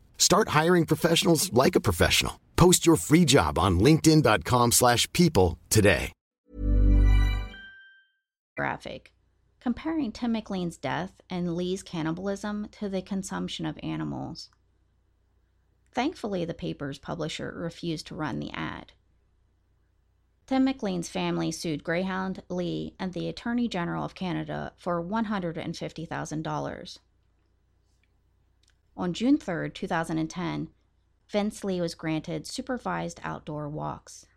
Start 0.21 0.49
hiring 0.59 0.85
professionals 0.85 1.51
like 1.51 1.75
a 1.75 1.81
professional. 1.81 2.39
Post 2.55 2.85
your 2.85 2.95
free 2.95 3.25
job 3.25 3.59
on 3.59 3.79
linkedin.com/people 3.79 4.71
slash 4.71 5.11
people 5.11 5.57
today. 5.69 6.13
graphic, 8.61 9.11
comparing 9.59 10.11
Tim 10.11 10.33
McLean's 10.33 10.77
death 10.77 11.13
and 11.31 11.55
Li's 11.55 11.81
cannibalism 11.81 12.67
to 12.73 12.87
the 12.87 13.01
consumption 13.01 13.65
of 13.65 13.79
animals. 13.81 14.51
Thankfully, 15.91 16.45
the 16.45 16.53
paper's 16.53 16.99
publisher 16.99 17.51
refused 17.55 18.05
to 18.07 18.15
run 18.15 18.39
the 18.39 18.51
ad. 18.51 18.93
Tim 20.45 20.63
McLean's 20.65 21.09
family 21.09 21.51
sued 21.51 21.83
Greyhound, 21.83 22.43
Li, 22.49 22.93
and 22.99 23.13
the 23.13 23.27
Attorney 23.27 23.67
General 23.67 24.05
of 24.05 24.13
Canada 24.13 24.73
for 24.77 25.01
$150,000. 25.01 26.99
On 29.01 29.13
June 29.13 29.35
3, 29.35 29.71
2010, 29.71 30.69
Vince 31.27 31.63
Li 31.63 31.81
was 31.81 31.95
granted 31.95 32.45
supervised 32.45 33.19
outdoor 33.23 33.67
walks. 33.67 34.27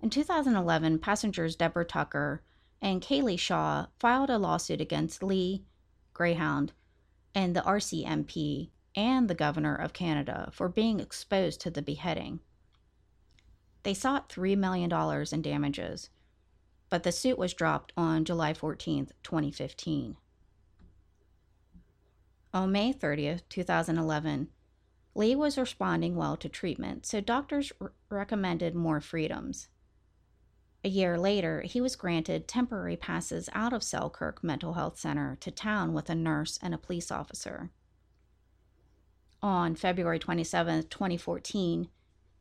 In 0.00 0.08
2011, 0.08 0.98
passengers 0.98 1.54
Deborah 1.54 1.84
Tucker 1.84 2.42
and 2.80 3.02
Kaylee 3.02 3.38
Shaw 3.38 3.88
filed 4.00 4.30
a 4.30 4.38
lawsuit 4.38 4.80
against 4.80 5.22
Li, 5.22 5.66
Greyhound, 6.14 6.72
and 7.34 7.54
the 7.54 7.60
RCMP 7.60 8.70
and 8.96 9.28
the 9.28 9.34
Governor 9.34 9.74
of 9.74 9.92
Canada 9.92 10.48
for 10.50 10.70
being 10.70 10.98
exposed 10.98 11.60
to 11.60 11.70
the 11.70 11.82
beheading. 11.82 12.40
They 13.82 13.92
sought 13.92 14.30
$3 14.30 14.56
million 14.56 14.90
in 15.30 15.42
damages, 15.42 16.08
but 16.88 17.02
the 17.02 17.12
suit 17.12 17.36
was 17.36 17.52
dropped 17.52 17.92
on 17.98 18.24
July 18.24 18.54
14, 18.54 19.08
2015. 19.22 20.16
On 22.54 22.70
May 22.70 22.92
30, 22.92 23.38
2011, 23.48 24.48
Li 25.14 25.34
was 25.34 25.56
responding 25.56 26.16
well 26.16 26.36
to 26.36 26.48
treatment, 26.48 27.06
so 27.06 27.20
doctors 27.20 27.72
r- 27.80 27.92
recommended 28.10 28.74
more 28.74 29.00
freedoms. 29.00 29.68
A 30.84 30.88
year 30.88 31.18
later, 31.18 31.62
he 31.62 31.80
was 31.80 31.96
granted 31.96 32.46
temporary 32.48 32.96
passes 32.96 33.48
out 33.54 33.72
of 33.72 33.82
Selkirk 33.82 34.44
Mental 34.44 34.74
Health 34.74 34.98
Center 34.98 35.36
to 35.40 35.50
town 35.50 35.94
with 35.94 36.10
a 36.10 36.14
nurse 36.14 36.58
and 36.60 36.74
a 36.74 36.78
police 36.78 37.10
officer. 37.10 37.70
On 39.42 39.74
February 39.74 40.18
27, 40.18 40.88
2014, 40.88 41.88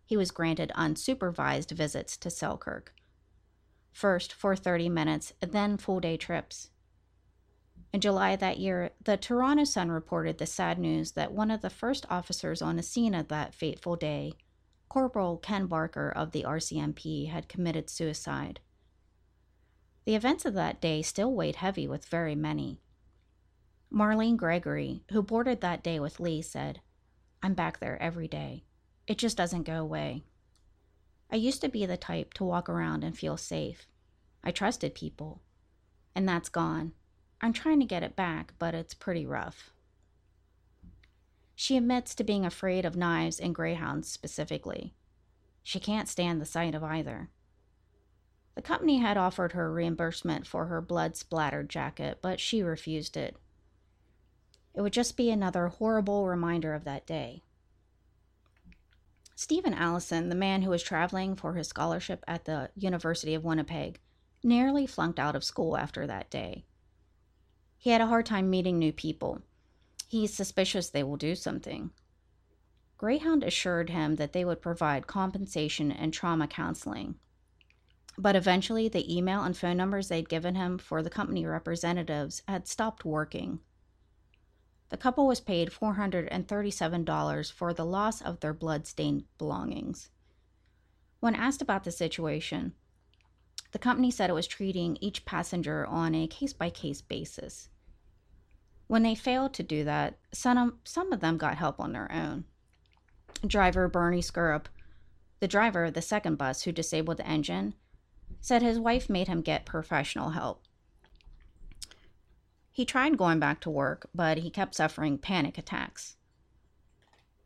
he 0.06 0.18
was 0.18 0.32
granted 0.32 0.72
unsupervised 0.76 1.72
visits 1.72 2.18
to 2.18 2.30
Selkirk. 2.30 2.94
First 3.94 4.34
for 4.34 4.56
30 4.56 4.90
minutes, 4.90 5.34
then 5.40 5.78
full 5.78 6.00
day 6.00 6.18
trips. 6.18 6.70
In 7.94 8.00
July 8.00 8.36
that 8.38 8.60
year, 8.60 8.92
the 9.04 9.18
Toronto 9.18 9.66
Sun 9.66 9.92
reported 9.92 10.38
the 10.38 10.46
sad 10.46 10.80
news 10.80 11.12
that 11.12 11.34
one 11.34 11.52
of 11.52 11.62
the 11.62 11.70
first 11.70 12.06
officers 12.10 12.62
on 12.62 12.78
the 12.78 12.84
scene 12.84 13.14
of 13.14 13.28
that 13.28 13.54
fateful 13.54 13.96
day 13.96 14.34
Corporal 14.88 15.38
Ken 15.38 15.68
Barker 15.68 16.10
of 16.10 16.32
the 16.32 16.44
RCMP 16.44 17.30
had 17.30 17.48
committed 17.48 17.90
suicide. 17.90 18.60
The 20.06 20.16
events 20.16 20.44
of 20.44 20.54
that 20.56 20.82
day 20.82 21.02
still 21.02 21.34
weighed 21.34 21.58
heavy 21.58 21.88
with 21.88 22.06
very 22.06 22.36
many. 22.36 22.82
Marlene 23.90 24.36
Gregory, 24.36 25.04
who 25.12 25.22
boarded 25.22 25.62
that 25.62 25.84
day 25.84 26.00
with 26.00 26.20
Li, 26.20 26.42
said, 26.42 26.82
I'm 27.44 27.54
back 27.54 27.80
there 27.80 28.02
every 28.02 28.28
day. 28.28 28.64
It 29.08 29.18
just 29.18 29.38
doesn't 29.38 29.64
go 29.64 29.76
away. 29.76 30.24
I 31.32 31.38
used 31.38 31.62
to 31.62 31.70
be 31.70 31.86
the 31.86 31.98
type 31.98 32.34
to 32.36 32.44
walk 32.44 32.68
around 32.68 33.04
and 33.04 33.18
feel 33.18 33.38
safe. 33.38 33.88
I 34.44 34.52
trusted 34.52 34.94
people. 34.94 35.42
And 36.14 36.28
that's 36.28 36.50
gone. 36.50 36.92
I'm 37.42 37.54
trying 37.54 37.80
to 37.80 37.86
get 37.86 38.04
it 38.04 38.16
back, 38.16 38.54
but 38.60 38.76
it's 38.76 38.94
pretty 38.94 39.26
rough. 39.26 39.72
She 41.56 41.76
admits 41.76 42.14
to 42.16 42.24
being 42.24 42.46
afraid 42.46 42.86
of 42.86 42.96
knives 42.96 43.40
and 43.40 43.56
greyhounds 43.56 44.08
specifically. 44.08 44.94
She 45.64 45.80
can't 45.80 46.08
stand 46.08 46.40
the 46.40 46.46
sight 46.46 46.76
of 46.76 46.84
either. 46.84 47.30
The 48.56 48.62
company 48.62 49.00
had 49.00 49.18
offered 49.18 49.54
her 49.54 49.72
reimbursement 49.72 50.46
for 50.46 50.66
her 50.66 50.82
blood 50.82 51.16
splattered 51.16 51.70
jacket, 51.70 52.20
but 52.22 52.40
she 52.40 52.62
refused 52.62 53.16
it. 53.18 53.38
It 54.74 54.82
would 54.82 54.94
just 54.94 55.18
be 55.18 55.32
another 55.32 55.68
horrible 55.68 56.28
reminder 56.28 56.74
of 56.74 56.84
that 56.84 57.06
day. 57.06 57.44
Stephen 59.36 59.74
Allison, 59.74 60.30
the 60.30 60.36
man 60.36 60.62
who 60.62 60.70
was 60.70 60.84
traveling 60.84 61.36
for 61.36 61.54
his 61.54 61.68
scholarship 61.68 62.24
at 62.28 62.46
the 62.46 62.70
University 62.76 63.34
of 63.34 63.44
Winnipeg, 63.44 64.00
nearly 64.44 64.86
flunked 64.86 65.20
out 65.20 65.36
of 65.36 65.44
school 65.44 65.76
after 65.76 66.06
that 66.06 66.30
day. 66.30 66.66
He 67.84 67.90
had 67.90 68.00
a 68.00 68.06
hard 68.06 68.28
time 68.28 68.48
meeting 68.48 68.78
new 68.78 68.94
people. 68.94 69.42
He's 70.08 70.32
suspicious 70.32 70.88
they 70.88 71.02
will 71.02 71.18
do 71.18 71.34
something. 71.34 71.90
Greyhound 73.00 73.44
assured 73.44 73.90
him 73.90 74.18
that 74.18 74.34
they 74.34 74.46
would 74.46 74.62
provide 74.62 75.08
compensation 75.08 75.92
and 75.92 76.14
trauma 76.14 76.46
counseling. 76.46 77.16
But 78.20 78.36
eventually, 78.36 78.88
the 78.88 79.12
email 79.12 79.42
and 79.42 79.58
phone 79.58 79.78
numbers 79.78 80.10
they'd 80.10 80.30
given 80.30 80.54
him 80.54 80.78
for 80.78 81.02
the 81.02 81.10
company 81.10 81.44
representatives 81.44 82.44
had 82.48 82.68
stopped 82.68 83.04
working. 83.04 83.62
The 84.90 84.98
couple 84.98 85.26
was 85.26 85.40
paid 85.40 85.72
$437 85.72 87.52
for 87.52 87.74
the 87.74 87.86
loss 87.86 88.22
of 88.22 88.42
their 88.42 88.54
blood-stained 88.54 89.24
belongings. 89.40 90.12
When 91.20 91.34
asked 91.34 91.64
about 91.64 91.84
the 91.84 91.92
situation, 91.92 92.76
the 93.72 93.80
company 93.80 94.12
said 94.12 94.30
it 94.30 94.34
was 94.34 94.46
treating 94.46 95.00
each 95.02 95.26
passenger 95.26 95.84
on 95.88 96.14
a 96.14 96.28
case 96.28 96.54
by 96.54 96.70
case 96.70 97.02
basis. 97.02 97.70
When 98.92 99.04
they 99.04 99.16
failed 99.16 99.54
to 99.54 99.64
do 99.64 99.86
that, 99.86 100.18
some, 100.34 100.80
some 100.84 101.14
of 101.14 101.22
them 101.22 101.38
got 101.38 101.56
help 101.56 101.80
on 101.80 101.94
their 101.94 102.12
own. 102.12 102.44
Driver 103.48 103.88
Bernie 103.88 104.22
Scurrup, 104.22 104.66
the 105.40 105.48
driver 105.48 105.86
of 105.86 105.94
the 105.94 106.02
second 106.02 106.36
bus 106.36 106.64
who 106.64 106.74
disabled 106.74 107.16
the 107.16 107.26
engine, 107.26 107.76
said 108.42 108.62
his 108.62 108.78
wife 108.78 109.10
made 109.10 109.30
him 109.30 109.44
get 109.44 109.66
professional 109.66 110.32
help. 110.32 110.64
He 112.70 112.84
tried 112.84 113.18
going 113.18 113.40
back 113.40 113.62
to 113.62 113.70
work, 113.70 114.10
but 114.14 114.40
he 114.40 114.50
kept 114.50 114.76
suffering 114.76 115.18
panic 115.18 115.58
attacks. 115.58 116.18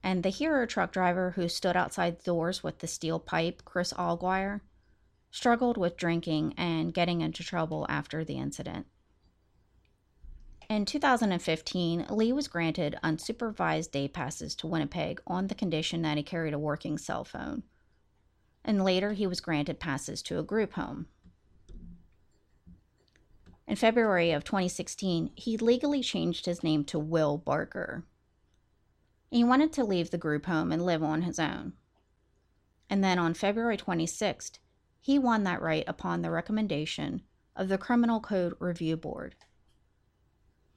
And 0.02 0.24
the 0.24 0.30
hero 0.30 0.66
truck 0.66 0.92
driver 0.92 1.34
who 1.36 1.48
stood 1.48 1.78
outside 1.78 2.24
doors 2.24 2.64
with 2.64 2.80
the 2.80 2.88
steel 2.88 3.20
pipe, 3.20 3.62
Chris 3.66 3.94
Alguire, 3.94 4.62
struggled 5.30 5.78
with 5.78 5.96
drinking 5.96 6.56
and 6.58 6.92
getting 6.92 7.22
into 7.22 7.44
trouble 7.44 7.86
after 7.88 8.26
the 8.26 8.40
incident. 8.40 8.88
In 10.70 10.86
2015, 10.86 12.08
Li 12.10 12.34
was 12.34 12.48
granted 12.48 12.98
unsupervised 13.04 13.92
day 13.92 14.08
passes 14.08 14.56
to 14.56 14.68
Winnipeg 14.68 15.22
on 15.28 15.48
the 15.48 15.56
condition 15.56 16.02
that 16.02 16.18
he 16.18 16.24
carried 16.24 16.54
a 16.54 16.60
working 16.60 16.98
cell 16.98 17.24
phone. 17.24 17.64
And 18.64 18.84
later, 18.84 19.14
he 19.14 19.28
was 19.28 19.42
granted 19.42 19.80
passes 19.80 20.24
to 20.24 20.40
a 20.40 20.44
group 20.44 20.74
home. 20.74 21.08
In 23.68 23.76
February 23.76 24.32
of 24.32 24.44
2016, 24.44 25.32
he 25.36 25.58
legally 25.58 26.02
changed 26.02 26.46
his 26.46 26.64
name 26.64 26.84
to 26.86 27.00
Will 27.00 27.38
Barker. 27.38 28.06
He 29.32 29.44
wanted 29.44 29.74
to 29.74 29.84
leave 29.84 30.12
the 30.12 30.18
group 30.18 30.46
home 30.46 30.72
and 30.72 30.86
live 30.86 31.04
on 31.04 31.24
his 31.24 31.40
own. 31.40 31.74
And 32.90 33.04
then 33.04 33.20
on 33.20 33.34
February 33.34 33.78
26th, 33.78 34.60
he 35.02 35.20
won 35.20 35.44
that 35.44 35.62
right 35.62 35.84
upon 35.88 36.22
the 36.22 36.32
recommendation 36.32 37.22
of 37.56 37.68
the 37.68 37.78
Criminal 37.78 38.20
Code 38.20 38.54
Review 38.60 38.98
Board. 38.98 39.36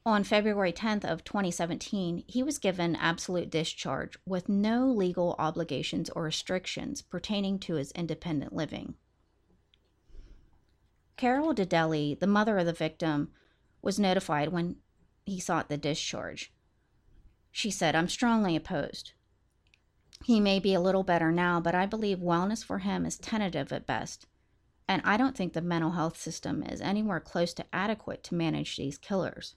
On 0.09 0.23
February 0.23 0.73
10th 0.73 1.05
of 1.05 1.23
2017, 1.23 2.23
he 2.25 2.41
was 2.41 2.57
given 2.57 2.95
absolute 2.95 3.51
discharge 3.51 4.17
with 4.25 4.49
no 4.49 4.87
legal 4.87 5.35
obligations 5.37 6.09
or 6.09 6.23
restrictions 6.23 7.03
pertaining 7.03 7.59
to 7.59 7.75
his 7.75 7.91
independent 7.91 8.51
living. 8.51 8.95
Carol 11.15 11.53
deDelley, 11.53 12.19
the 12.19 12.25
mother 12.25 12.57
of 12.57 12.65
the 12.65 12.73
victim, 12.73 13.29
was 13.83 13.99
notified 13.99 14.51
when 14.51 14.77
he 15.27 15.39
sought 15.39 15.69
the 15.69 15.77
discharge. 15.77 16.51
She 17.51 17.69
said, 17.69 17.95
I'm 17.95 18.09
strongly 18.09 18.55
opposed. 18.55 19.13
He 20.23 20.39
may 20.39 20.57
be 20.57 20.73
a 20.73 20.81
little 20.81 21.03
better 21.03 21.31
now, 21.31 21.61
but 21.61 21.75
I 21.75 21.85
believe 21.85 22.17
wellness 22.17 22.65
for 22.65 22.79
him 22.79 23.05
is 23.05 23.19
tentative 23.19 23.71
at 23.71 23.85
best. 23.85 24.25
And 24.87 25.03
I 25.05 25.17
don't 25.17 25.37
think 25.37 25.53
the 25.53 25.61
mental 25.61 25.91
health 25.91 26.19
system 26.19 26.63
is 26.63 26.81
anywhere 26.81 27.19
close 27.19 27.53
to 27.53 27.65
adequate 27.71 28.23
to 28.23 28.33
manage 28.33 28.75
these 28.75 28.97
killers. 28.97 29.55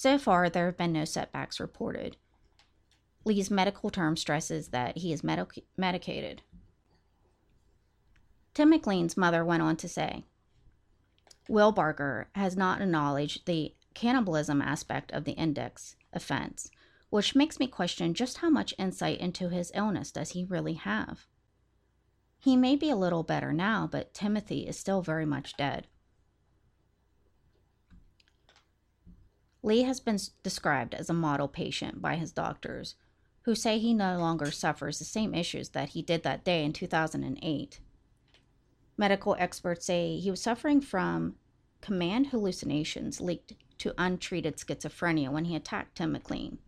So 0.00 0.16
far, 0.16 0.48
there 0.48 0.66
have 0.66 0.76
been 0.76 0.92
no 0.92 1.04
setbacks 1.04 1.58
reported. 1.58 2.18
Li's 3.24 3.50
medical 3.50 3.90
term 3.90 4.16
stresses 4.16 4.68
that 4.68 4.98
he 4.98 5.12
is 5.12 5.24
medic- 5.24 5.64
medicated. 5.76 6.42
Tim 8.54 8.70
McLean's 8.70 9.16
mother 9.16 9.44
went 9.44 9.60
on 9.60 9.74
to 9.78 9.88
say 9.88 10.24
Will 11.48 11.72
Barker 11.72 12.28
has 12.36 12.56
not 12.56 12.80
acknowledged 12.80 13.44
the 13.44 13.74
cannibalism 13.92 14.62
aspect 14.62 15.10
of 15.10 15.24
the 15.24 15.32
index 15.32 15.96
offense, 16.12 16.70
which 17.10 17.34
makes 17.34 17.58
me 17.58 17.66
question 17.66 18.14
just 18.14 18.38
how 18.38 18.50
much 18.50 18.74
insight 18.78 19.18
into 19.18 19.48
his 19.48 19.72
illness 19.74 20.12
does 20.12 20.30
he 20.30 20.44
really 20.44 20.74
have. 20.74 21.26
He 22.38 22.56
may 22.56 22.76
be 22.76 22.88
a 22.88 22.94
little 22.94 23.24
better 23.24 23.52
now, 23.52 23.88
but 23.90 24.14
Timothy 24.14 24.60
is 24.60 24.78
still 24.78 25.02
very 25.02 25.26
much 25.26 25.56
dead. 25.56 25.88
Li 29.62 29.82
has 29.82 30.00
been 30.00 30.18
described 30.42 30.94
as 30.94 31.10
a 31.10 31.14
model 31.14 31.48
patient 31.48 32.00
by 32.00 32.16
his 32.16 32.32
doctors, 32.32 32.94
who 33.42 33.54
say 33.54 33.78
he 33.78 33.94
no 33.94 34.18
longer 34.18 34.50
suffers 34.50 34.98
the 34.98 35.04
same 35.04 35.34
issues 35.34 35.70
that 35.70 35.90
he 35.90 36.02
did 36.02 36.22
that 36.22 36.44
day 36.44 36.64
in 36.64 36.72
2008. 36.72 37.80
Medical 38.96 39.36
experts 39.38 39.86
say 39.86 40.18
he 40.18 40.30
was 40.30 40.42
suffering 40.42 40.80
from 40.80 41.36
command 41.80 42.28
hallucinations 42.28 43.20
linked 43.20 43.54
to 43.78 43.94
untreated 43.96 44.56
schizophrenia 44.56 45.30
when 45.30 45.44
he 45.44 45.56
attacked 45.56 45.96
Tim 45.96 46.12
McLean. 46.12 46.58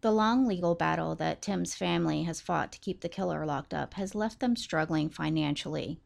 The 0.00 0.12
long 0.12 0.46
legal 0.46 0.74
battle 0.74 1.14
that 1.16 1.42
Tim's 1.42 1.74
family 1.74 2.24
has 2.24 2.40
fought 2.40 2.72
to 2.72 2.78
keep 2.78 3.00
the 3.00 3.08
killer 3.08 3.44
locked 3.46 3.74
up 3.74 3.94
has 3.94 4.14
left 4.14 4.40
them 4.40 4.54
struggling 4.54 5.08
financially. 5.08 5.98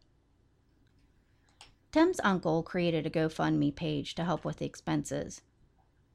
Tim's 1.92 2.20
uncle 2.22 2.62
created 2.62 3.07
a 3.07 3.11
GoFundMe 3.11 3.74
page 3.74 4.14
to 4.14 4.24
help 4.24 4.44
with 4.44 4.59
the 4.59 4.66
expenses. 4.66 5.42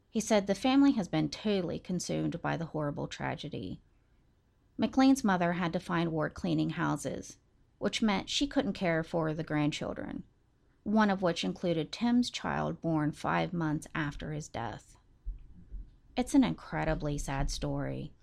He 0.10 0.20
said 0.20 0.48
the 0.48 0.56
family 0.56 0.92
has 0.94 1.08
been 1.08 1.30
totally 1.30 1.80
consumed 1.80 2.42
by 2.42 2.58
the 2.58 2.68
horrible 2.68 3.08
tragedy. 3.08 3.82
McLean's 4.78 5.24
mother 5.24 5.54
had 5.54 5.74
to 5.74 5.80
find 5.80 6.12
work 6.12 6.34
cleaning 6.34 6.72
houses 6.72 7.38
which 7.84 8.02
meant 8.02 8.30
she 8.30 8.48
couldn't 8.48 8.72
care 8.72 9.04
for 9.04 9.34
the 9.34 9.44
grandchildren, 9.44 10.24
one 10.84 11.10
of 11.10 11.22
which 11.22 11.44
included 11.44 11.92
Tim's 11.92 12.30
child 12.30 12.82
born 12.82 13.12
five 13.12 13.52
months 13.52 13.88
after 13.94 14.32
his 14.32 14.48
death. 14.48 14.96
It's 16.16 16.34
an 16.34 16.46
incredibly 16.46 17.18
sad 17.18 17.52
story, 17.52 18.14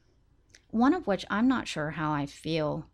one 0.71 0.95
of 0.95 1.07
which 1.07 1.27
I'm 1.29 1.47
not 1.47 1.69
sure 1.69 1.91
how 1.91 2.11
I 2.11 2.25
feel. 2.25 2.87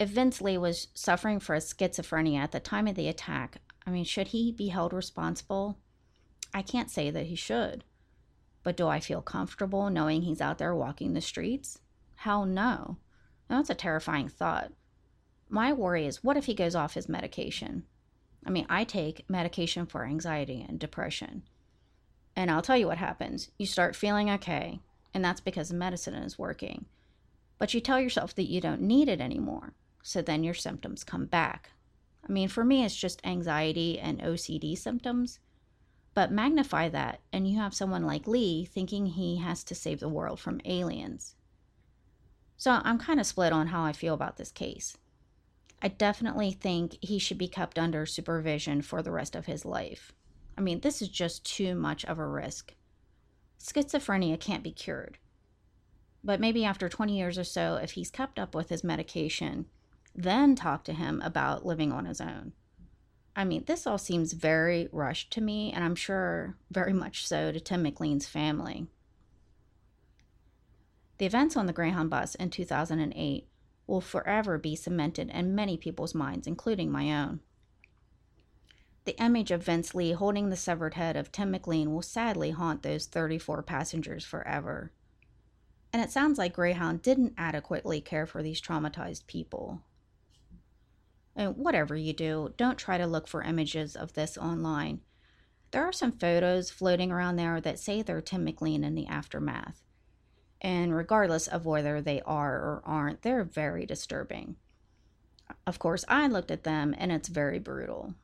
If 0.00 0.08
Vince 0.08 0.40
Li 0.40 0.58
was 0.58 0.88
suffering 0.94 1.38
from 1.38 1.58
schizophrenia 1.58 2.38
at 2.38 2.50
the 2.50 2.58
time 2.58 2.88
of 2.88 2.96
the 2.96 3.06
attack, 3.06 3.58
I 3.86 3.90
mean, 3.90 4.04
should 4.04 4.28
he 4.28 4.50
be 4.50 4.68
held 4.68 4.92
responsible? 4.92 5.78
I 6.52 6.62
can't 6.62 6.90
say 6.90 7.10
that 7.10 7.26
he 7.26 7.36
should. 7.36 7.84
But 8.64 8.76
do 8.76 8.88
I 8.88 8.98
feel 8.98 9.22
comfortable 9.22 9.90
knowing 9.90 10.22
he's 10.22 10.40
out 10.40 10.58
there 10.58 10.74
walking 10.74 11.12
the 11.12 11.20
streets? 11.20 11.78
Hell 12.16 12.44
no. 12.44 12.96
That's 13.46 13.70
a 13.70 13.74
terrifying 13.74 14.28
thought 14.28 14.72
my 15.50 15.72
worry 15.72 16.06
is 16.06 16.22
what 16.22 16.36
if 16.36 16.46
he 16.46 16.54
goes 16.54 16.74
off 16.74 16.94
his 16.94 17.08
medication? 17.08 17.84
I 18.46 18.50
mean, 18.50 18.66
I 18.70 18.84
take 18.84 19.28
medication 19.28 19.84
for 19.84 20.04
anxiety 20.04 20.64
and 20.66 20.78
depression. 20.78 21.42
And 22.36 22.50
I'll 22.50 22.62
tell 22.62 22.76
you 22.76 22.86
what 22.86 22.98
happens. 22.98 23.50
You 23.58 23.66
start 23.66 23.96
feeling 23.96 24.30
okay, 24.30 24.80
and 25.12 25.24
that's 25.24 25.40
because 25.40 25.68
the 25.68 25.74
medicine 25.74 26.14
is 26.14 26.38
working. 26.38 26.86
But 27.58 27.74
you 27.74 27.80
tell 27.80 28.00
yourself 28.00 28.34
that 28.36 28.48
you 28.48 28.60
don't 28.60 28.80
need 28.80 29.08
it 29.08 29.20
anymore. 29.20 29.74
So 30.02 30.22
then 30.22 30.44
your 30.44 30.54
symptoms 30.54 31.04
come 31.04 31.26
back. 31.26 31.70
I 32.28 32.32
mean, 32.32 32.48
for 32.48 32.64
me, 32.64 32.84
it's 32.84 32.96
just 32.96 33.24
anxiety 33.24 33.98
and 33.98 34.20
OCD 34.20 34.76
symptoms. 34.76 35.38
But 36.12 36.32
magnify 36.32 36.88
that, 36.88 37.20
and 37.32 37.48
you 37.48 37.58
have 37.58 37.74
someone 37.74 38.04
like 38.04 38.26
Li 38.26 38.64
thinking 38.64 39.06
he 39.06 39.36
has 39.36 39.62
to 39.64 39.74
save 39.74 40.00
the 40.00 40.08
world 40.08 40.40
from 40.40 40.60
aliens. 40.64 41.36
So 42.56 42.80
I'm 42.84 42.98
kind 42.98 43.20
of 43.20 43.26
split 43.26 43.52
on 43.52 43.68
how 43.68 43.84
I 43.84 43.92
feel 43.92 44.14
about 44.14 44.36
this 44.36 44.52
case. 44.52 44.98
I 45.80 45.88
definitely 45.88 46.50
think 46.50 46.98
he 47.00 47.18
should 47.18 47.38
be 47.38 47.48
kept 47.48 47.78
under 47.78 48.04
supervision 48.04 48.82
for 48.82 49.02
the 49.02 49.12
rest 49.12 49.34
of 49.34 49.46
his 49.46 49.64
life. 49.64 50.12
I 50.58 50.60
mean, 50.60 50.80
this 50.80 51.00
is 51.00 51.08
just 51.08 51.44
too 51.44 51.74
much 51.74 52.04
of 52.04 52.18
a 52.18 52.26
risk. 52.26 52.74
Schizophrenia 53.58 54.38
can't 54.38 54.62
be 54.62 54.72
cured. 54.72 55.18
But 56.22 56.40
maybe 56.40 56.66
after 56.66 56.88
20 56.88 57.16
years 57.16 57.38
or 57.38 57.44
so, 57.44 57.76
if 57.76 57.92
he's 57.92 58.10
kept 58.10 58.38
up 58.38 58.54
with 58.54 58.68
his 58.68 58.84
medication, 58.84 59.66
then 60.14 60.54
talk 60.54 60.84
to 60.84 60.92
him 60.92 61.20
about 61.22 61.64
living 61.64 61.92
on 61.92 62.04
his 62.04 62.20
own. 62.20 62.52
I 63.36 63.44
mean, 63.44 63.64
this 63.66 63.86
all 63.86 63.98
seems 63.98 64.32
very 64.32 64.88
rushed 64.92 65.32
to 65.32 65.40
me, 65.40 65.72
and 65.72 65.84
I'm 65.84 65.94
sure 65.94 66.56
very 66.70 66.92
much 66.92 67.26
so 67.26 67.52
to 67.52 67.60
Tim 67.60 67.82
McLean's 67.82 68.26
family. 68.26 68.86
The 71.18 71.26
events 71.26 71.56
on 71.56 71.66
the 71.66 71.72
Greyhound 71.72 72.10
bus 72.10 72.34
in 72.34 72.50
2008 72.50 73.46
will 73.86 74.00
forever 74.00 74.58
be 74.58 74.74
cemented 74.74 75.30
in 75.30 75.54
many 75.54 75.76
people's 75.76 76.14
minds, 76.14 76.46
including 76.46 76.90
my 76.90 77.12
own. 77.12 77.40
The 79.04 79.20
image 79.22 79.50
of 79.50 79.64
Vince 79.64 79.94
Li 79.94 80.12
holding 80.12 80.50
the 80.50 80.56
severed 80.56 80.94
head 80.94 81.16
of 81.16 81.32
Tim 81.32 81.50
McLean 81.50 81.92
will 81.92 82.02
sadly 82.02 82.50
haunt 82.50 82.82
those 82.82 83.06
34 83.06 83.62
passengers 83.62 84.24
forever. 84.24 84.92
And 85.92 86.02
it 86.02 86.10
sounds 86.10 86.38
like 86.38 86.54
Greyhound 86.54 87.02
didn't 87.02 87.34
adequately 87.36 88.00
care 88.00 88.26
for 88.26 88.42
these 88.42 88.60
traumatized 88.60 89.26
people. 89.26 89.82
And 91.36 91.56
whatever 91.56 91.96
you 91.96 92.12
do, 92.12 92.52
don't 92.56 92.78
try 92.78 92.98
to 92.98 93.06
look 93.06 93.28
for 93.28 93.42
images 93.42 93.96
of 93.96 94.12
this 94.12 94.36
online. 94.36 95.00
There 95.70 95.84
are 95.84 95.92
some 95.92 96.12
photos 96.12 96.70
floating 96.70 97.12
around 97.12 97.36
there 97.36 97.60
that 97.60 97.78
say 97.78 98.02
they're 98.02 98.20
Tim 98.20 98.44
McLean 98.44 98.82
in 98.82 98.94
the 98.94 99.06
aftermath. 99.06 99.82
And 100.60 100.94
regardless 100.94 101.46
of 101.46 101.64
whether 101.64 102.00
they 102.00 102.20
are 102.22 102.54
or 102.54 102.82
aren't, 102.84 103.22
they're 103.22 103.44
very 103.44 103.86
disturbing. 103.86 104.56
Of 105.66 105.78
course, 105.78 106.04
I 106.08 106.26
looked 106.26 106.50
at 106.50 106.64
them 106.64 106.94
and 106.98 107.10
it's 107.12 107.28
very 107.28 107.58
brutal. 107.58 108.14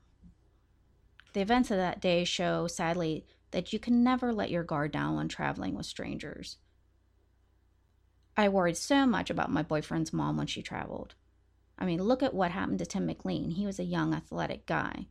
The 1.33 1.41
events 1.41 1.71
of 1.71 1.77
that 1.77 2.01
day 2.01 2.25
show, 2.25 2.67
sadly, 2.67 3.25
that 3.53 3.73
you 3.73 3.79
can 3.79 4.03
never 4.03 4.33
let 4.33 4.51
your 4.51 4.65
guard 4.65 4.93
down 4.93 5.17
when 5.17 5.29
traveling 5.29 5.75
with 5.75 5.87
strangers. 5.87 6.57
I 8.37 8.49
worried 8.49 8.77
so 8.77 9.07
much 9.07 9.31
about 9.31 9.51
my 9.51 9.63
boyfriend's 9.63 10.13
mom 10.13 10.37
when 10.37 10.47
she 10.47 10.63
traveled. 10.63 11.15
I 11.79 11.85
mean, 11.85 12.03
look 12.03 12.23
at 12.23 12.35
what 12.35 12.51
happened 12.51 12.79
to 12.79 12.87
Tim 12.87 13.07
McLean. 13.07 13.51
He 13.51 13.67
was 13.67 13.79
a 13.79 13.85
young, 13.85 14.15
athletic 14.15 14.67
guy. 14.67 15.07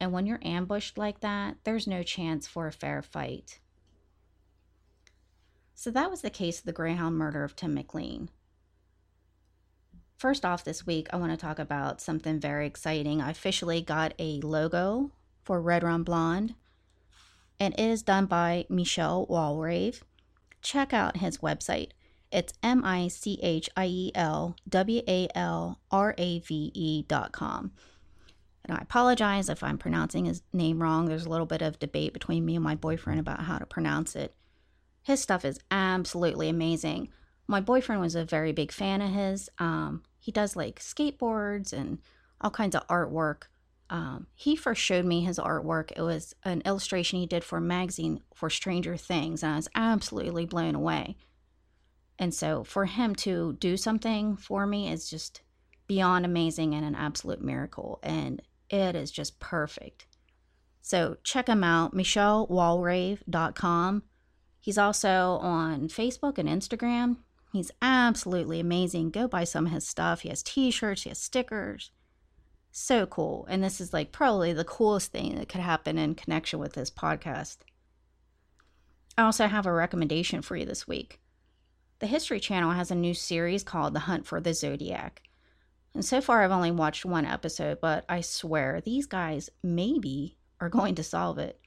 And 0.00 0.12
when 0.12 0.26
you're 0.26 0.40
ambushed 0.42 0.98
like 0.98 1.20
that, 1.20 1.56
there's 1.64 1.86
no 1.86 2.02
chance 2.02 2.46
for 2.46 2.66
a 2.66 2.72
fair 2.72 3.02
fight. 3.02 3.60
So 5.74 5.90
that 5.90 6.10
was 6.10 6.22
the 6.22 6.30
case 6.30 6.58
of 6.58 6.64
the 6.64 6.72
Greyhound 6.72 7.16
murder 7.16 7.44
of 7.44 7.54
Tim 7.54 7.74
McLean. 7.74 8.30
First 10.16 10.44
off, 10.44 10.64
this 10.64 10.86
week, 10.86 11.08
I 11.12 11.16
want 11.16 11.32
to 11.32 11.36
talk 11.36 11.58
about 11.58 12.00
something 12.00 12.40
very 12.40 12.66
exciting. 12.66 13.20
I 13.20 13.30
officially 13.30 13.82
got 13.82 14.14
a 14.18 14.40
logo 14.40 15.12
for 15.44 15.60
Red 15.60 15.82
Rum 15.82 16.04
Blonde, 16.04 16.54
and 17.60 17.74
it 17.74 17.80
is 17.80 18.02
done 18.02 18.24
by 18.24 18.66
Michiel 18.70 19.28
Walrave. 19.28 20.02
Check 20.62 20.94
out 20.94 21.18
his 21.18 21.38
website. 21.38 21.90
It's 22.36 22.52
M 22.62 22.84
I 22.84 23.08
C 23.08 23.40
H 23.42 23.70
I 23.78 23.86
E 23.86 24.12
L 24.14 24.56
W 24.68 25.00
A 25.08 25.26
L 25.34 25.80
R 25.90 26.14
A 26.18 26.38
V 26.40 26.70
E 26.74 27.02
dot 27.08 27.32
com. 27.32 27.72
And 28.62 28.76
I 28.76 28.82
apologize 28.82 29.48
if 29.48 29.62
I'm 29.62 29.78
pronouncing 29.78 30.26
his 30.26 30.42
name 30.52 30.82
wrong. 30.82 31.06
There's 31.06 31.24
a 31.24 31.30
little 31.30 31.46
bit 31.46 31.62
of 31.62 31.78
debate 31.78 32.12
between 32.12 32.44
me 32.44 32.54
and 32.54 32.62
my 32.62 32.74
boyfriend 32.74 33.20
about 33.20 33.44
how 33.44 33.56
to 33.56 33.64
pronounce 33.64 34.14
it. 34.14 34.34
His 35.02 35.22
stuff 35.22 35.46
is 35.46 35.60
absolutely 35.70 36.50
amazing. 36.50 37.08
My 37.46 37.62
boyfriend 37.62 38.02
was 38.02 38.14
a 38.14 38.24
very 38.26 38.52
big 38.52 38.70
fan 38.70 39.00
of 39.00 39.12
his. 39.12 39.48
Um, 39.58 40.02
he 40.18 40.30
does 40.30 40.56
like 40.56 40.78
skateboards 40.78 41.72
and 41.72 42.00
all 42.42 42.50
kinds 42.50 42.76
of 42.76 42.86
artwork. 42.88 43.44
Um, 43.88 44.26
he 44.34 44.56
first 44.56 44.82
showed 44.82 45.06
me 45.06 45.22
his 45.22 45.38
artwork. 45.38 45.90
It 45.96 46.02
was 46.02 46.34
an 46.44 46.60
illustration 46.66 47.18
he 47.18 47.26
did 47.26 47.44
for 47.44 47.56
a 47.56 47.62
magazine 47.62 48.20
for 48.34 48.50
Stranger 48.50 48.98
Things, 48.98 49.42
and 49.42 49.52
I 49.52 49.56
was 49.56 49.68
absolutely 49.74 50.44
blown 50.44 50.74
away. 50.74 51.16
And 52.18 52.34
so 52.34 52.64
for 52.64 52.86
him 52.86 53.14
to 53.16 53.56
do 53.60 53.76
something 53.76 54.36
for 54.36 54.66
me 54.66 54.90
is 54.90 55.10
just 55.10 55.42
beyond 55.86 56.24
amazing 56.24 56.74
and 56.74 56.82
an 56.84 56.94
absolute 56.94 57.42
miracle. 57.42 57.98
And 58.02 58.40
it 58.68 58.96
is 58.96 59.10
just 59.10 59.38
perfect. 59.38 60.06
So 60.82 61.16
check 61.22 61.48
him 61.48 61.64
out, 61.64 61.94
michielwalrave.com. 61.94 64.02
He's 64.60 64.78
also 64.78 65.38
on 65.42 65.88
Facebook 65.88 66.38
and 66.38 66.48
Instagram. 66.48 67.18
He's 67.52 67.70
absolutely 67.80 68.60
amazing. 68.60 69.10
Go 69.10 69.28
buy 69.28 69.44
some 69.44 69.66
of 69.66 69.72
his 69.72 69.86
stuff. 69.86 70.22
He 70.22 70.28
has 70.28 70.42
t 70.42 70.70
shirts, 70.70 71.02
he 71.02 71.10
has 71.10 71.18
stickers. 71.18 71.90
So 72.70 73.06
cool. 73.06 73.46
And 73.48 73.64
this 73.64 73.80
is 73.80 73.92
like 73.92 74.12
probably 74.12 74.52
the 74.52 74.64
coolest 74.64 75.12
thing 75.12 75.36
that 75.36 75.48
could 75.48 75.60
happen 75.60 75.96
in 75.96 76.14
connection 76.14 76.58
with 76.58 76.74
this 76.74 76.90
podcast. 76.90 77.58
I 79.16 79.22
also 79.22 79.46
have 79.46 79.66
a 79.66 79.72
recommendation 79.72 80.42
for 80.42 80.56
you 80.56 80.66
this 80.66 80.86
week. 80.86 81.20
The 81.98 82.06
History 82.06 82.40
Channel 82.40 82.72
has 82.72 82.90
a 82.90 82.94
new 82.94 83.14
series 83.14 83.62
called 83.62 83.94
The 83.94 84.00
Hunt 84.00 84.26
for 84.26 84.38
the 84.40 84.52
Zodiac. 84.52 85.22
And 85.94 86.04
so 86.04 86.20
far, 86.20 86.42
I've 86.42 86.50
only 86.50 86.70
watched 86.70 87.06
one 87.06 87.24
episode, 87.24 87.80
but 87.80 88.04
I 88.06 88.20
swear 88.20 88.82
these 88.82 89.06
guys 89.06 89.48
maybe 89.62 90.36
are 90.60 90.68
going 90.68 90.94
to 90.96 91.02
solve 91.02 91.38
it. 91.38 91.58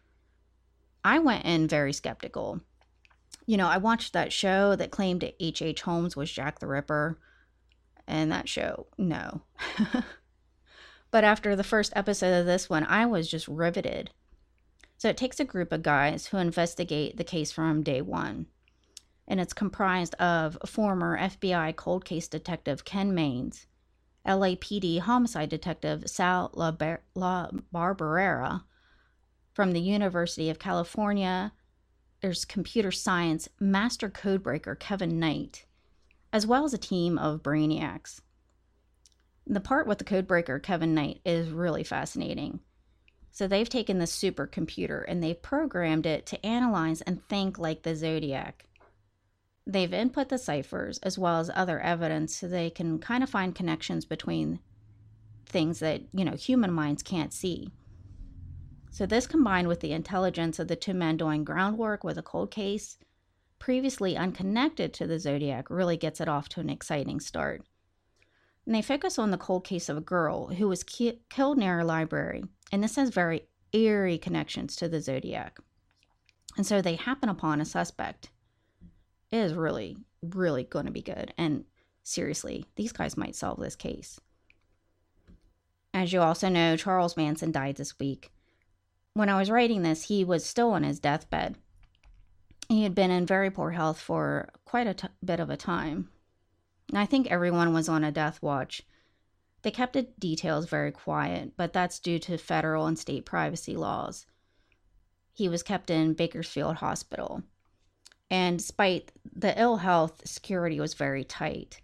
I 1.03 1.17
went 1.17 1.45
in 1.45 1.67
very 1.67 1.93
skeptical. 1.93 2.61
You 3.47 3.57
know, 3.57 3.67
I 3.67 3.77
watched 3.77 4.13
that 4.13 4.31
show 4.31 4.75
that 4.75 4.91
claimed 4.91 5.23
H.H. 5.23 5.63
H. 5.63 5.81
Holmes 5.81 6.15
was 6.15 6.31
Jack 6.31 6.59
the 6.59 6.67
Ripper, 6.67 7.17
and 8.05 8.31
that 8.31 8.47
show, 8.47 8.85
no. 8.99 9.41
but 11.11 11.23
after 11.23 11.55
the 11.55 11.63
first 11.63 11.91
episode 11.95 12.39
of 12.39 12.45
this 12.45 12.69
one, 12.69 12.83
I 12.83 13.07
was 13.07 13.27
just 13.27 13.47
riveted. 13.47 14.11
So 14.97 15.09
it 15.09 15.17
takes 15.17 15.39
a 15.39 15.45
group 15.45 15.71
of 15.71 15.81
guys 15.81 16.27
who 16.27 16.37
investigate 16.37 17.17
the 17.17 17.23
case 17.23 17.51
from 17.51 17.81
day 17.81 18.01
one. 18.01 18.45
And 19.29 19.39
it's 19.39 19.53
comprised 19.53 20.15
of 20.15 20.57
former 20.65 21.17
FBI 21.17 21.75
cold 21.77 22.03
case 22.03 22.27
detective 22.27 22.83
Ken 22.83 23.13
Mains, 23.13 23.67
LAPD 24.25 24.99
homicide 24.99 25.49
detective 25.49 26.03
Sal 26.09 26.51
La, 26.53 26.71
Bar- 26.71 27.03
La 27.15 27.49
Barbera 27.73 28.63
from 29.53 29.71
the 29.71 29.79
University 29.79 30.49
of 30.49 30.59
California. 30.59 31.53
There's 32.21 32.43
computer 32.43 32.91
science 32.91 33.47
master 33.59 34.09
codebreaker 34.09 34.77
Kevin 34.77 35.19
Knight, 35.19 35.65
as 36.33 36.45
well 36.45 36.65
as 36.65 36.73
a 36.73 36.77
team 36.77 37.17
of 37.17 37.43
brainiacs. 37.43 38.21
The 39.45 39.59
part 39.59 39.87
with 39.87 39.99
the 39.99 40.03
codebreaker 40.03 40.61
Kevin 40.61 40.93
Knight 40.93 41.21
is 41.25 41.49
really 41.49 41.83
fascinating. 41.83 42.59
So 43.31 43.47
they've 43.47 43.69
taken 43.69 43.99
this 43.99 44.17
supercomputer 44.17 45.05
and 45.07 45.23
they've 45.23 45.41
programmed 45.41 46.05
it 46.05 46.25
to 46.27 46.45
analyze 46.45 47.01
and 47.01 47.25
think 47.27 47.57
like 47.57 47.83
the 47.83 47.95
Zodiac. 47.95 48.65
They've 49.69 49.93
input 49.93 50.29
the 50.29 50.39
ciphers 50.39 50.97
as 51.03 51.19
well 51.19 51.39
as 51.39 51.51
other 51.53 51.79
evidence 51.79 52.35
so 52.35 52.47
they 52.47 52.71
can 52.71 52.97
kind 52.97 53.21
of 53.21 53.29
find 53.29 53.53
connections 53.53 54.03
between 54.03 54.61
things 55.45 55.77
that, 55.77 56.01
you 56.11 56.25
know, 56.25 56.31
human 56.31 56.73
minds 56.73 57.03
can't 57.03 57.31
see. 57.31 57.69
So, 58.89 59.05
this 59.05 59.27
combined 59.27 59.67
with 59.67 59.81
the 59.81 59.91
intelligence 59.91 60.57
of 60.57 60.69
the 60.69 60.75
two 60.75 60.95
men 60.95 61.17
doing 61.17 61.43
groundwork 61.43 62.03
with 62.03 62.17
a 62.17 62.23
cold 62.23 62.49
case, 62.49 62.97
previously 63.59 64.17
unconnected 64.17 64.91
to 64.95 65.05
the 65.05 65.19
Zodiac, 65.19 65.69
really 65.69 65.97
gets 65.97 66.19
it 66.19 66.27
off 66.27 66.49
to 66.49 66.61
an 66.61 66.71
exciting 66.71 67.19
start. 67.19 67.61
And 68.65 68.73
they 68.73 68.81
focus 68.81 69.19
on 69.19 69.29
the 69.29 69.37
cold 69.37 69.65
case 69.65 69.87
of 69.87 69.97
a 69.97 70.01
girl 70.01 70.47
who 70.47 70.67
was 70.67 70.83
ki- 70.83 71.21
killed 71.29 71.59
near 71.59 71.81
a 71.81 71.85
library, 71.85 72.43
and 72.71 72.83
this 72.83 72.95
has 72.95 73.09
very 73.11 73.43
eerie 73.71 74.17
connections 74.17 74.75
to 74.77 74.89
the 74.89 74.99
Zodiac. 74.99 75.59
And 76.57 76.65
so 76.65 76.81
they 76.81 76.95
happen 76.95 77.29
upon 77.29 77.61
a 77.61 77.65
suspect 77.65 78.31
is 79.31 79.53
really, 79.53 79.97
really 80.21 80.63
going 80.63 80.85
to 80.85 80.91
be 80.91 81.01
good. 81.01 81.33
And 81.37 81.65
seriously, 82.03 82.65
these 82.75 82.91
guys 82.91 83.17
might 83.17 83.35
solve 83.35 83.59
this 83.59 83.75
case. 83.75 84.19
As 85.93 86.13
you 86.13 86.21
also 86.21 86.49
know, 86.49 86.77
Charles 86.77 87.17
Manson 87.17 87.51
died 87.51 87.77
this 87.77 87.97
week. 87.99 88.31
When 89.13 89.29
I 89.29 89.39
was 89.39 89.49
writing 89.49 89.81
this, 89.81 90.03
he 90.03 90.23
was 90.23 90.45
still 90.45 90.71
on 90.71 90.83
his 90.83 90.99
deathbed. 90.99 91.57
He 92.67 92.83
had 92.83 92.93
been 92.93 93.11
in 93.11 93.25
very 93.25 93.49
poor 93.49 93.71
health 93.71 93.99
for 93.99 94.49
quite 94.65 94.87
a 94.87 94.93
t- 94.93 95.07
bit 95.25 95.39
of 95.39 95.49
a 95.49 95.57
time. 95.57 96.09
I 96.93 97.05
think 97.05 97.27
everyone 97.27 97.73
was 97.73 97.89
on 97.89 98.03
a 98.03 98.11
death 98.11 98.41
watch. 98.41 98.83
They 99.63 99.71
kept 99.71 99.93
the 99.93 100.03
details 100.19 100.69
very 100.69 100.91
quiet, 100.91 101.53
but 101.57 101.73
that's 101.73 101.99
due 101.99 102.19
to 102.19 102.37
federal 102.37 102.85
and 102.85 102.97
state 102.97 103.25
privacy 103.25 103.75
laws. 103.75 104.25
He 105.33 105.49
was 105.49 105.63
kept 105.63 105.89
in 105.89 106.13
Bakersfield 106.13 106.77
Hospital. 106.77 107.43
And 108.29 108.59
despite 108.59 109.11
the 109.23 109.59
ill 109.59 109.77
health, 109.77 110.21
security 110.25 110.79
was 110.79 110.93
very 110.93 111.23
tight. 111.23 111.81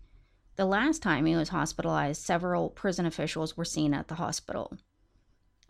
The 0.55 0.65
last 0.65 1.01
time 1.01 1.25
he 1.25 1.35
was 1.35 1.49
hospitalized, 1.49 2.21
several 2.21 2.69
prison 2.69 3.05
officials 3.05 3.57
were 3.57 3.65
seen 3.65 3.93
at 3.93 4.07
the 4.07 4.15
hospital. 4.15 4.77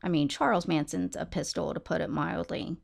I 0.03 0.09
mean, 0.09 0.27
Charles 0.27 0.67
Manson's 0.67 1.15
a 1.15 1.25
pistol, 1.25 1.73
to 1.73 1.79
put 1.79 2.01
it 2.01 2.09
mildly. 2.09 2.77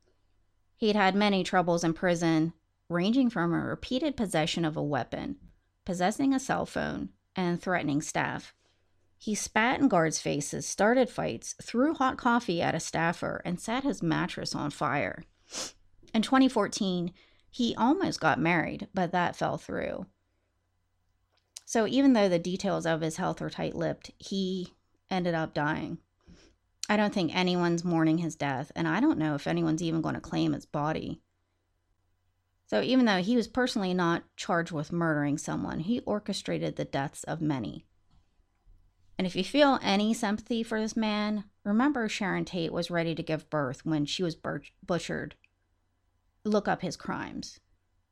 He'd 0.77 0.95
had 0.95 1.13
many 1.13 1.43
troubles 1.43 1.83
in 1.83 1.93
prison, 1.93 2.53
ranging 2.89 3.29
from 3.29 3.53
a 3.53 3.63
repeated 3.63 4.17
possession 4.17 4.65
of 4.65 4.75
a 4.75 4.83
weapon, 4.83 5.35
possessing 5.85 6.33
a 6.33 6.39
cell 6.39 6.65
phone, 6.65 7.09
and 7.35 7.61
threatening 7.61 8.01
staff. 8.01 8.53
He 9.17 9.35
spat 9.35 9.79
in 9.79 9.87
guards' 9.87 10.19
faces, 10.19 10.65
started 10.65 11.07
fights, 11.07 11.53
threw 11.61 11.93
hot 11.93 12.17
coffee 12.17 12.59
at 12.59 12.73
a 12.73 12.79
staffer, 12.79 13.41
and 13.45 13.59
set 13.59 13.83
his 13.83 14.01
mattress 14.01 14.55
on 14.55 14.71
fire. 14.71 15.23
In 16.15 16.23
2014, 16.23 17.13
he 17.51 17.75
almost 17.75 18.19
got 18.19 18.39
married, 18.39 18.87
but 18.93 19.11
that 19.11 19.35
fell 19.35 19.57
through. 19.57 20.05
So 21.65 21.85
even 21.85 22.13
though 22.13 22.29
the 22.29 22.39
details 22.39 22.85
of 22.85 23.01
his 23.01 23.17
health 23.17 23.41
are 23.41 23.49
tight 23.49 23.75
lipped, 23.75 24.11
he 24.17 24.73
ended 25.09 25.35
up 25.35 25.53
dying. 25.53 25.99
I 26.89 26.97
don't 26.97 27.13
think 27.13 27.35
anyone's 27.35 27.85
mourning 27.85 28.17
his 28.17 28.35
death, 28.35 28.71
and 28.75 28.87
I 28.87 28.99
don't 28.99 29.19
know 29.19 29.35
if 29.35 29.47
anyone's 29.47 29.83
even 29.83 30.01
going 30.01 30.15
to 30.15 30.21
claim 30.21 30.53
his 30.53 30.65
body. 30.65 31.21
So 32.67 32.81
even 32.81 33.05
though 33.05 33.21
he 33.21 33.35
was 33.35 33.49
personally 33.49 33.93
not 33.93 34.23
charged 34.37 34.71
with 34.71 34.93
murdering 34.93 35.37
someone, 35.37 35.79
he 35.79 35.99
orchestrated 36.01 36.77
the 36.77 36.85
deaths 36.85 37.23
of 37.25 37.41
many. 37.41 37.85
And 39.17 39.27
if 39.27 39.35
you 39.35 39.43
feel 39.43 39.77
any 39.81 40.13
sympathy 40.13 40.63
for 40.63 40.79
this 40.79 40.95
man, 40.95 41.43
remember 41.63 42.07
Sharon 42.07 42.45
Tate 42.45 42.73
was 42.73 42.89
ready 42.89 43.13
to 43.13 43.21
give 43.21 43.49
birth 43.49 43.85
when 43.85 44.05
she 44.05 44.23
was 44.23 44.35
butchered 44.35 45.35
look 46.43 46.67
up 46.67 46.81
his 46.81 46.95
crimes. 46.95 47.59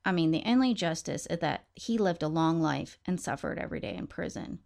I 0.06 0.12
mean, 0.12 0.32
the 0.32 0.44
only 0.46 0.74
justice 0.74 1.26
is 1.26 1.40
that 1.40 1.66
he 1.76 1.98
lived 1.98 2.24
a 2.24 2.28
long 2.28 2.62
life 2.62 2.98
and 3.06 3.20
suffered 3.20 3.60
every 3.60 3.80
day 3.80 3.96
in 3.96 4.08
prison. 4.08 4.60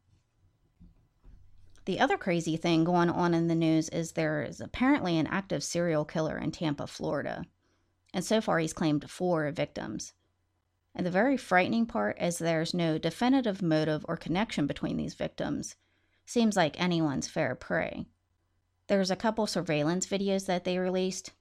The 1.85 1.99
other 1.99 2.17
crazy 2.17 2.55
thing 2.55 2.83
going 2.83 3.09
on 3.09 3.33
in 3.33 3.47
the 3.47 3.55
news 3.55 3.89
is 3.89 4.11
there 4.11 4.41
is 4.41 4.61
apparently 4.61 5.17
an 5.17 5.27
active 5.27 5.63
serial 5.63 6.05
killer 6.05 6.37
in 6.37 6.51
Tampa, 6.51 6.87
Florida. 6.87 7.43
And 8.13 8.23
so 8.23 8.39
far, 8.39 8.59
he's 8.59 8.73
claimed 8.73 9.09
four 9.09 9.51
victims. 9.51 10.13
And 10.95 11.05
the 11.05 11.11
very 11.11 11.35
frightening 11.35 11.85
part 11.85 12.21
is 12.21 12.37
there's 12.37 12.73
no 12.73 12.97
definitive 12.97 13.61
motive 13.61 14.05
or 14.07 14.15
connection 14.15 14.67
between 14.67 14.95
these 14.95 15.15
victims. 15.15 15.75
Seems 16.25 16.55
like 16.55 16.79
anyone's 16.79 17.27
fair 17.27 17.55
prey. 17.55 18.05
There's 18.87 19.11
a 19.11 19.15
couple 19.15 19.47
surveillance 19.47 20.05
videos 20.05 20.45
that 20.45 20.63
they 20.63 20.77
released, 20.77 21.31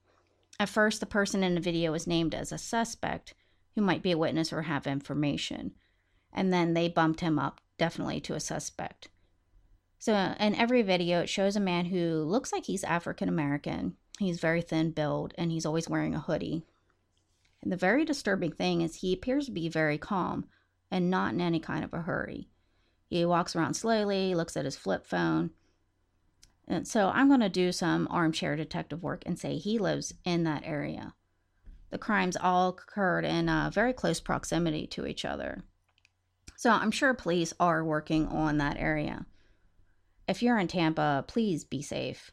at 0.62 0.68
first, 0.68 1.00
the 1.00 1.06
person 1.06 1.42
in 1.42 1.56
the 1.56 1.60
video 1.60 1.92
is 1.92 2.06
named 2.06 2.36
as 2.36 2.52
a 2.52 2.56
suspect 2.56 3.34
who 3.74 3.82
might 3.82 4.00
be 4.00 4.12
a 4.12 4.18
witness 4.18 4.52
or 4.52 4.62
have 4.62 4.86
information. 4.86 5.72
And 6.32 6.52
then 6.52 6.72
they 6.72 6.88
bumped 6.88 7.18
him 7.18 7.36
up 7.36 7.60
definitely 7.78 8.20
to 8.20 8.34
a 8.34 8.40
suspect. 8.40 9.08
So, 9.98 10.14
in 10.14 10.54
every 10.54 10.82
video, 10.82 11.20
it 11.20 11.28
shows 11.28 11.56
a 11.56 11.60
man 11.60 11.86
who 11.86 12.22
looks 12.22 12.52
like 12.52 12.66
he's 12.66 12.84
African 12.84 13.28
American. 13.28 13.96
He's 14.20 14.38
very 14.38 14.62
thin 14.62 14.92
build 14.92 15.34
and 15.36 15.50
he's 15.50 15.66
always 15.66 15.88
wearing 15.88 16.14
a 16.14 16.20
hoodie. 16.20 16.64
And 17.60 17.72
the 17.72 17.76
very 17.76 18.04
disturbing 18.04 18.52
thing 18.52 18.82
is, 18.82 18.96
he 18.96 19.12
appears 19.12 19.46
to 19.46 19.52
be 19.52 19.68
very 19.68 19.98
calm 19.98 20.44
and 20.92 21.10
not 21.10 21.34
in 21.34 21.40
any 21.40 21.58
kind 21.58 21.82
of 21.82 21.92
a 21.92 22.02
hurry. 22.02 22.46
He 23.08 23.24
walks 23.24 23.56
around 23.56 23.74
slowly, 23.74 24.36
looks 24.36 24.56
at 24.56 24.64
his 24.64 24.76
flip 24.76 25.08
phone. 25.08 25.50
And 26.68 26.86
so, 26.86 27.08
I'm 27.08 27.28
going 27.28 27.40
to 27.40 27.48
do 27.48 27.72
some 27.72 28.08
armchair 28.10 28.56
detective 28.56 29.02
work 29.02 29.22
and 29.26 29.38
say 29.38 29.56
he 29.56 29.78
lives 29.78 30.14
in 30.24 30.44
that 30.44 30.62
area. 30.64 31.14
The 31.90 31.98
crimes 31.98 32.36
all 32.40 32.70
occurred 32.70 33.24
in 33.24 33.48
uh, 33.48 33.70
very 33.72 33.92
close 33.92 34.20
proximity 34.20 34.86
to 34.88 35.06
each 35.06 35.24
other. 35.24 35.64
So, 36.56 36.70
I'm 36.70 36.90
sure 36.90 37.14
police 37.14 37.52
are 37.58 37.84
working 37.84 38.28
on 38.28 38.58
that 38.58 38.78
area 38.78 39.26
if 40.28 40.42
you're 40.42 40.58
in 40.58 40.68
Tampa, 40.68 41.24
please 41.26 41.64
be 41.64 41.82
safe. 41.82 42.30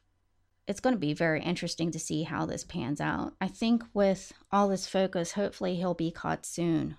It's 0.68 0.80
going 0.80 0.96
to 0.96 1.00
be 1.00 1.14
very 1.14 1.42
interesting 1.42 1.92
to 1.92 2.00
see 2.00 2.24
how 2.24 2.46
this 2.46 2.64
pans 2.64 3.02
out. 3.02 3.34
I 3.42 3.48
think 3.48 3.84
with 3.94 4.32
all 4.52 4.70
this 4.70 4.88
focus, 4.88 5.34
hopefully 5.34 5.76
he'll 5.76 5.96
be 5.96 6.12
caught 6.12 6.46
soon. 6.46 6.96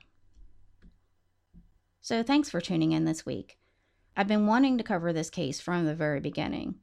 So, 2.01 2.23
thanks 2.23 2.51
for 2.51 2.61
tuning 2.61 2.93
in 2.93 3.05
this 3.05 3.25
week. 3.25 3.59
I've 4.17 4.27
been 4.27 4.47
wanting 4.47 4.79
to 4.79 4.85
cover 4.85 5.13
this 5.13 5.31
case 5.31 5.61
from 5.61 5.87
the 5.87 5.95
very 5.95 6.21
beginning. 6.21 6.77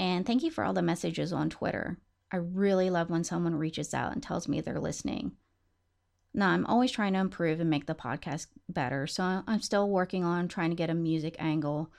And 0.00 0.26
thank 0.26 0.42
you 0.42 0.50
for 0.50 0.64
all 0.64 0.72
the 0.72 0.82
messages 0.82 1.32
on 1.32 1.48
Twitter. 1.48 1.98
I 2.32 2.38
really 2.38 2.90
love 2.90 3.08
when 3.08 3.22
someone 3.22 3.54
reaches 3.54 3.94
out 3.94 4.12
and 4.12 4.20
tells 4.22 4.48
me 4.48 4.60
they're 4.60 4.80
listening. 4.80 5.32
Now, 6.34 6.48
I'm 6.48 6.66
always 6.66 6.90
trying 6.90 7.12
to 7.12 7.20
improve 7.20 7.60
and 7.60 7.70
make 7.70 7.86
the 7.86 7.94
podcast 7.94 8.48
better, 8.68 9.06
so 9.06 9.42
I'm 9.46 9.60
still 9.60 9.88
working 9.88 10.24
on 10.24 10.48
trying 10.48 10.70
to 10.70 10.76
get 10.76 10.90
a 10.90 10.94
music 10.94 11.36
angle 11.38 11.92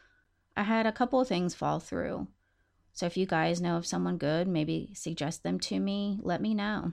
I 0.56 0.64
had 0.64 0.86
a 0.86 0.92
couple 0.92 1.20
of 1.20 1.28
things 1.28 1.56
fall 1.56 1.80
through. 1.80 2.28
So 2.94 3.06
if 3.06 3.16
you 3.16 3.26
guys 3.26 3.62
know 3.62 3.78
of 3.78 3.86
someone 3.86 4.18
good, 4.18 4.48
maybe 4.48 4.92
suggest 4.94 5.44
them 5.44 5.60
to 5.62 5.80
me, 5.80 6.20
let 6.22 6.42
me 6.42 6.54
know. 6.54 6.92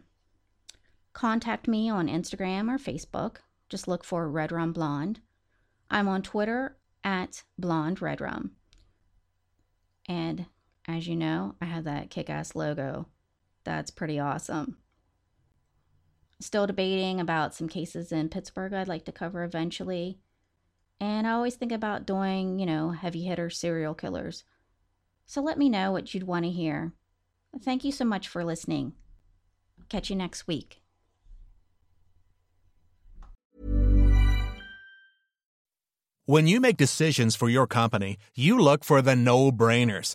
Contact 1.12 1.66
me 1.66 1.90
on 1.90 2.06
Instagram 2.06 2.68
or 2.68 2.78
Facebook. 2.78 3.36
Just 3.68 3.88
look 3.88 4.04
for 4.04 4.28
Red 4.28 4.52
Rum 4.52 4.72
Blonde. 4.72 5.20
I'm 5.90 6.06
on 6.06 6.22
Twitter 6.22 6.76
at 7.02 7.42
Blonde 7.58 8.00
Red 8.00 8.20
Rum. 8.20 8.52
And 10.06 10.46
as 10.88 11.06
you 11.06 11.14
know, 11.14 11.54
I 11.60 11.66
have 11.66 11.84
that 11.84 12.10
kick 12.10 12.30
ass 12.30 12.56
logo. 12.56 13.06
That's 13.64 13.90
pretty 13.90 14.18
awesome. 14.18 14.78
Still 16.40 16.66
debating 16.66 17.20
about 17.20 17.54
some 17.54 17.68
cases 17.68 18.10
in 18.10 18.30
Pittsburgh 18.30 18.72
I'd 18.72 18.88
like 18.88 19.04
to 19.04 19.12
cover 19.12 19.44
eventually. 19.44 20.18
And 20.98 21.26
I 21.26 21.32
always 21.32 21.56
think 21.56 21.72
about 21.72 22.06
doing, 22.06 22.58
you 22.58 22.66
know, 22.66 22.90
heavy 22.90 23.24
hitter 23.24 23.50
serial 23.50 23.94
killers. 23.94 24.44
So 25.26 25.42
let 25.42 25.58
me 25.58 25.68
know 25.68 25.92
what 25.92 26.14
you'd 26.14 26.26
want 26.26 26.46
to 26.46 26.50
hear. 26.50 26.94
Thank 27.62 27.84
you 27.84 27.92
so 27.92 28.04
much 28.04 28.26
for 28.26 28.44
listening. 28.44 28.94
Catch 29.88 30.08
you 30.10 30.16
next 30.16 30.46
week. 30.46 30.80
When 36.24 36.46
you 36.46 36.60
make 36.60 36.76
decisions 36.76 37.36
for 37.36 37.48
your 37.48 37.66
company, 37.66 38.18
you 38.34 38.58
look 38.58 38.84
for 38.84 39.00
the 39.00 39.16
no 39.16 39.50
brainers. 39.50 40.14